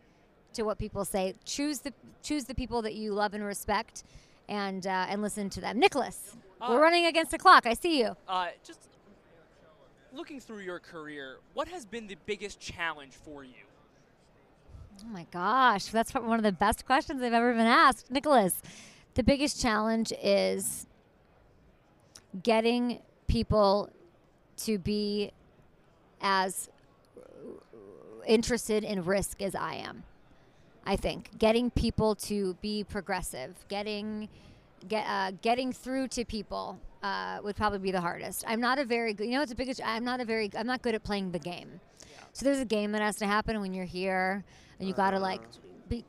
[0.53, 1.36] to what people say.
[1.43, 4.03] Choose the choose the people that you love and respect,
[4.47, 5.80] and uh, and listen to them.
[5.80, 7.65] Nicholas, we're Uh, running against the clock.
[7.65, 8.15] I see you.
[8.28, 8.80] Uh, just
[10.13, 13.65] looking through your career, what has been the biggest challenge for you?
[15.03, 18.09] Oh my gosh, that's one of the best questions I've ever been asked.
[18.09, 18.61] Nicholas,
[19.15, 20.88] the biggest challenge is
[22.43, 23.89] getting people
[24.57, 25.32] to be
[26.21, 26.69] as
[28.28, 30.03] interested in risk as I am.
[30.86, 34.30] I think getting people to be progressive, getting
[34.88, 38.43] get uh, getting through to people uh, would probably be the hardest.
[38.47, 39.26] I'm not a very good.
[39.26, 39.82] You know, it's the biggest.
[39.84, 40.49] I'm not a very.
[40.57, 41.80] I'm not good at playing the game.
[42.34, 44.43] So there's a game that has to happen when you're here,
[44.80, 45.41] and you gotta like
[45.89, 46.03] be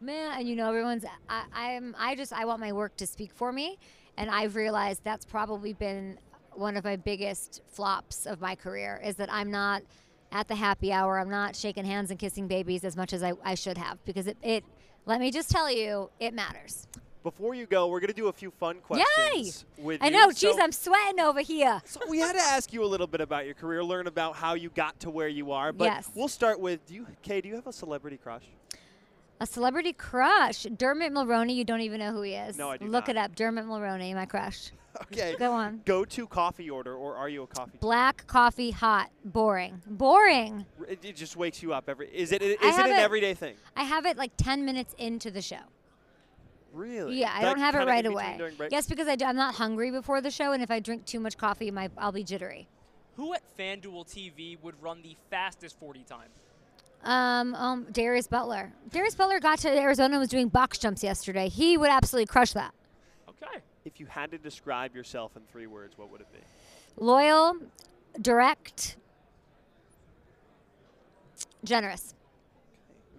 [0.00, 0.38] man.
[0.38, 1.04] And you know, everyone's.
[1.28, 1.94] I, I'm.
[1.98, 2.32] I just.
[2.32, 3.78] I want my work to speak for me,
[4.16, 6.18] and I've realized that's probably been
[6.58, 9.82] one of my biggest flops of my career is that I'm not
[10.32, 11.18] at the happy hour.
[11.18, 14.26] I'm not shaking hands and kissing babies as much as I, I should have because
[14.26, 14.64] it, it.
[15.06, 16.86] Let me just tell you, it matters.
[17.22, 20.12] Before you go, we're going to do a few fun questions with I you.
[20.12, 20.30] know.
[20.30, 21.80] So- I'm sweating over here.
[21.84, 24.54] So we had to ask you a little bit about your career, learn about how
[24.54, 25.72] you got to where you are.
[25.72, 26.10] But Yes.
[26.14, 28.44] we'll start with do you, Kay, do you have a celebrity crush?
[29.40, 30.62] A celebrity crush.
[30.76, 32.56] Dermot Mulroney, you don't even know who he is.
[32.56, 33.10] No, I do Look not.
[33.10, 33.34] it up.
[33.34, 34.70] Dermot Mulroney, my crush.
[35.12, 35.34] Okay.
[35.38, 35.80] Go on.
[35.84, 37.78] Go to coffee order, or are you a coffee?
[37.80, 39.82] Black coffee, hot, boring.
[39.86, 40.66] Boring.
[40.88, 42.08] It, it just wakes you up every.
[42.08, 42.42] Is it?
[42.42, 43.54] Is I it an it- everyday thing?
[43.76, 45.60] I have it like 10 minutes into the show.
[46.72, 47.18] Really?
[47.20, 48.34] Yeah, I don't have it right away.
[48.36, 48.54] during?
[48.70, 51.20] Yes, because I do, I'm not hungry before the show, and if I drink too
[51.20, 52.68] much coffee, my, I'll be jittery.
[53.16, 56.28] Who at FanDuel TV would run the fastest 40 time?
[57.02, 58.72] Um, um, Darius Butler.
[58.90, 61.48] Darius Butler got to Arizona and was doing box jumps yesterday.
[61.48, 62.74] He would absolutely crush that.
[63.28, 63.62] Okay.
[63.86, 66.40] If you had to describe yourself in three words, what would it be?
[66.98, 67.54] Loyal,
[68.20, 68.96] direct,
[71.62, 72.14] generous.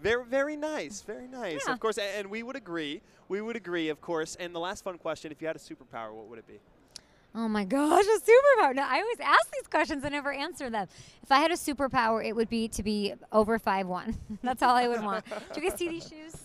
[0.01, 1.01] Very, very nice.
[1.03, 1.61] Very nice.
[1.65, 1.73] Yeah.
[1.73, 3.01] Of course, a- and we would agree.
[3.29, 4.35] We would agree, of course.
[4.35, 6.59] And the last fun question: If you had a superpower, what would it be?
[7.33, 8.75] Oh my gosh, a superpower.
[8.75, 10.87] No, I always ask these questions and never answer them.
[11.23, 14.17] If I had a superpower, it would be to be over five one.
[14.43, 15.23] That's all I would want.
[15.53, 16.35] Do you guys see these shoes?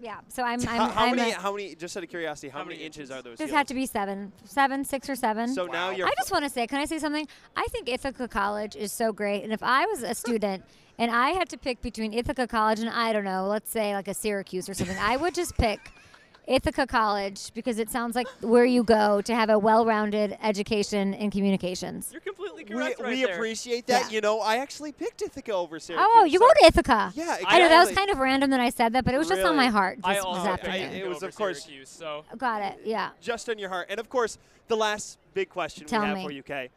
[0.00, 0.18] Yeah.
[0.28, 0.60] So I'm.
[0.60, 1.32] I'm, how, how I'm many?
[1.32, 1.74] a- how many?
[1.74, 3.38] Just out of curiosity, how, many inches, are those?
[3.38, 3.56] this heels?
[3.56, 5.48] had to be seven, seven, six or seven.
[5.48, 7.26] So now you're I just want to say, can I say something?
[7.56, 10.64] I think Ithaca College is so great, and if I was a student
[10.98, 14.08] and I had to pick between Ithaca College and I don't know, let's say like
[14.08, 15.92] a Syracuse or something, I would just pick
[16.48, 21.30] Ithaca College because it sounds like where you go to have a well-rounded education in
[21.30, 22.08] communications.
[22.10, 23.34] You're completely We, correct right we there.
[23.34, 24.04] appreciate that.
[24.04, 24.10] Yeah.
[24.10, 26.06] You know, I actually picked Ithaca over Syracuse.
[26.10, 27.12] Oh, you go to Ithaca.
[27.14, 29.28] Yeah, I know that was kind of random that I said that, but it was
[29.28, 29.72] just on my Really?
[29.72, 30.80] heart I this, also this I afternoon.
[30.90, 32.80] didn't It was, of course- Syracuse, so Got it.
[32.84, 33.10] Yeah.
[33.20, 33.88] just on your heart.
[33.90, 34.38] And of course,
[34.68, 36.24] the last big question Tell we have me.
[36.24, 36.70] for you, Kay.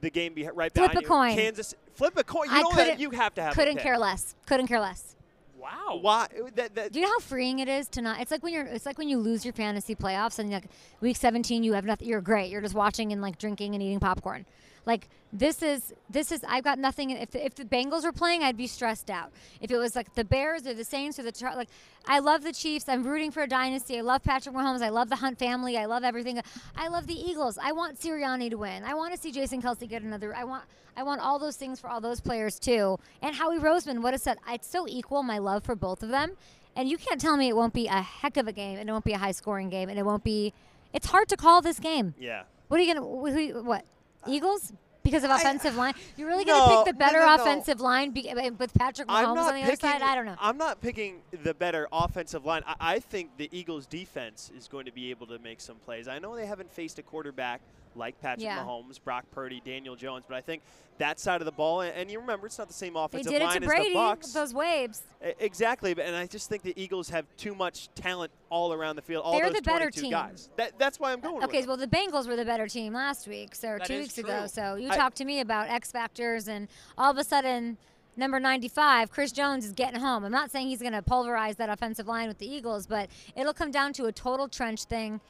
[0.00, 1.06] The game be right Flip behind a you.
[1.08, 1.34] coin.
[1.36, 1.74] Kansas.
[1.94, 2.46] Flip a coin.
[2.48, 3.54] You I know that couldn't- you have to have.
[3.54, 4.34] Couldn't care less.
[4.46, 5.16] Couldn't care less.
[5.58, 5.98] Wow.
[6.00, 6.24] Why?
[6.24, 8.20] Uh, that, that, Do you know how freeing it is to not?
[8.20, 8.66] It's like when you're.
[8.66, 10.64] It's like when you lose your fantasy playoffs and like
[11.00, 12.08] week 17, you have nothing.
[12.08, 12.50] You're great.
[12.50, 14.46] You're just watching and like drinking and eating popcorn.
[14.88, 16.42] Like this is this is.
[16.48, 17.10] I've got nothing.
[17.10, 19.30] If the, if the Bengals were playing, I'd be stressed out.
[19.60, 21.68] If it was like the Bears or the Saints or the Char- like,
[22.06, 22.88] I love the Chiefs.
[22.88, 23.98] I'm rooting for a dynasty.
[23.98, 24.80] I love Patrick Mahomes.
[24.82, 25.76] I love the Hunt family.
[25.76, 26.40] I love everything.
[26.74, 27.58] I love the Eagles.
[27.62, 28.82] I want Sirianni to win.
[28.82, 30.34] I want to see Jason Kelce get another.
[30.34, 30.64] I want.
[30.96, 32.98] I want all those things for all those players too.
[33.22, 36.32] And Howie Roseman, what has said, it's so equal my love for both of them.
[36.74, 38.92] And you can't tell me it won't be a heck of a game, and it
[38.92, 40.54] won't be a high scoring game, and it won't be.
[40.94, 42.14] It's hard to call this game.
[42.18, 42.44] yeah.
[42.68, 43.06] What are you gonna?
[43.06, 43.84] wh- Who, what?
[44.26, 44.72] Eagles?
[45.04, 45.94] Because of offensive line?
[46.18, 47.42] You're really No, gonna pick the better no, no.
[47.42, 50.02] offensive line be, uh, with Patrick Mahomes on the other picking, side?
[50.02, 50.36] I don't know.
[50.38, 52.62] I'm not picking the better offensive line.
[52.66, 56.08] I, I think the Eagles' defense is going to be able to make some plays.
[56.08, 57.62] I know they haven't faced a quarterback
[57.98, 58.64] like Patrick Yeah.
[58.64, 60.62] Mahomes, Brock Purdy, Daniel Jones, but I think
[60.98, 63.32] that side of the ball, and, and you remember it's not the same They offensive
[63.32, 64.32] did it line to as Brady the Bucs.
[64.32, 65.02] those waves.
[65.38, 69.24] Exactly, and I just think the Eagles have too much talent all around the field.
[69.24, 70.10] All They're those the better 22 team.
[70.10, 70.48] guys.
[70.56, 71.42] That, that's why I'm going.
[71.44, 71.68] Okay, with it.
[71.68, 74.46] well, the Bengals were the better team last week, so That two is weeks ago.
[74.46, 77.76] So you I- talked to me about X factors, and all of a sudden,
[78.16, 80.24] number 95, Chris Jones is getting home.
[80.24, 83.54] I'm not saying he's going to pulverize that offensive line with the Eagles, but it'll
[83.54, 85.20] come down to a total trench thing,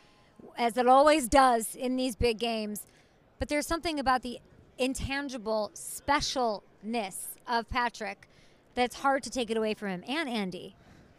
[0.57, 2.87] as it always does in these big games.
[3.39, 4.41] But there's something about the
[4.79, 8.29] intangible specialness of Patrick
[8.75, 10.77] that's hard to take it away from him and Andy.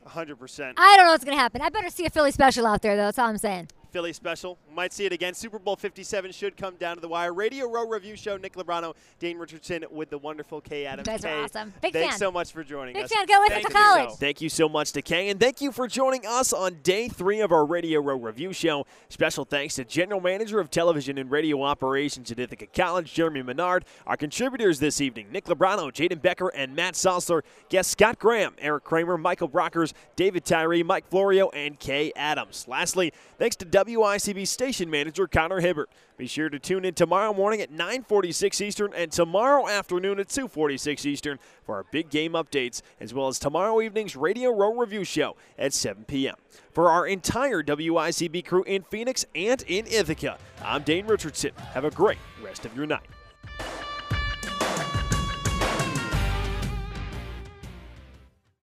[0.07, 0.74] 100%.
[0.78, 1.61] I don't know what's going to happen.
[1.61, 3.03] I better see a Philly special out there, though.
[3.03, 3.70] That's all I'm saying.
[3.92, 4.58] Philly special.
[4.74, 5.34] Might see it again.
[5.34, 7.34] Super Bowl 57 should come down to the wire.
[7.34, 8.38] Radio Row Review Show.
[8.38, 11.08] Nick Lebrano, Dane Richardson with the wonderful Kay Adams.
[11.08, 11.74] You guys are awesome.
[11.82, 12.20] Big Thanks fan.
[12.20, 13.12] so much for joining Big us.
[13.12, 13.26] fan.
[13.26, 13.80] Go with it Thank to you.
[13.80, 14.10] college.
[14.20, 17.42] Thank you so much to Kay, and thank you for joining us on day three
[17.42, 18.86] of our Radio Row Review Show.
[19.10, 23.86] Special thanks to General Manager of Television and Radio Operations at Ithaca College, Jeremy Menard.
[24.06, 27.42] Our contributors this evening, Nick Lebrano, Jaden Becker, and Matt Salsler.
[27.70, 32.66] Guests Scott Graham, Eric Kramer, Michael Brockers, David Tyree, Mike Florio, and Kay Adams.
[32.68, 35.89] Lastly, thanks to WICB station manager Connor Hibbert.
[36.17, 41.05] Be sure to tune in tomorrow morning at 9:46 Eastern and tomorrow afternoon at 2:46
[41.05, 45.36] Eastern for our big game updates, as well as tomorrow evening's Radio Row Review Show
[45.57, 46.36] at 7 p.m.
[46.71, 51.51] For our entire WICB crew in Phoenix and in Ithaca, I'm Dane Richardson.
[51.73, 53.07] Have a great rest of your night.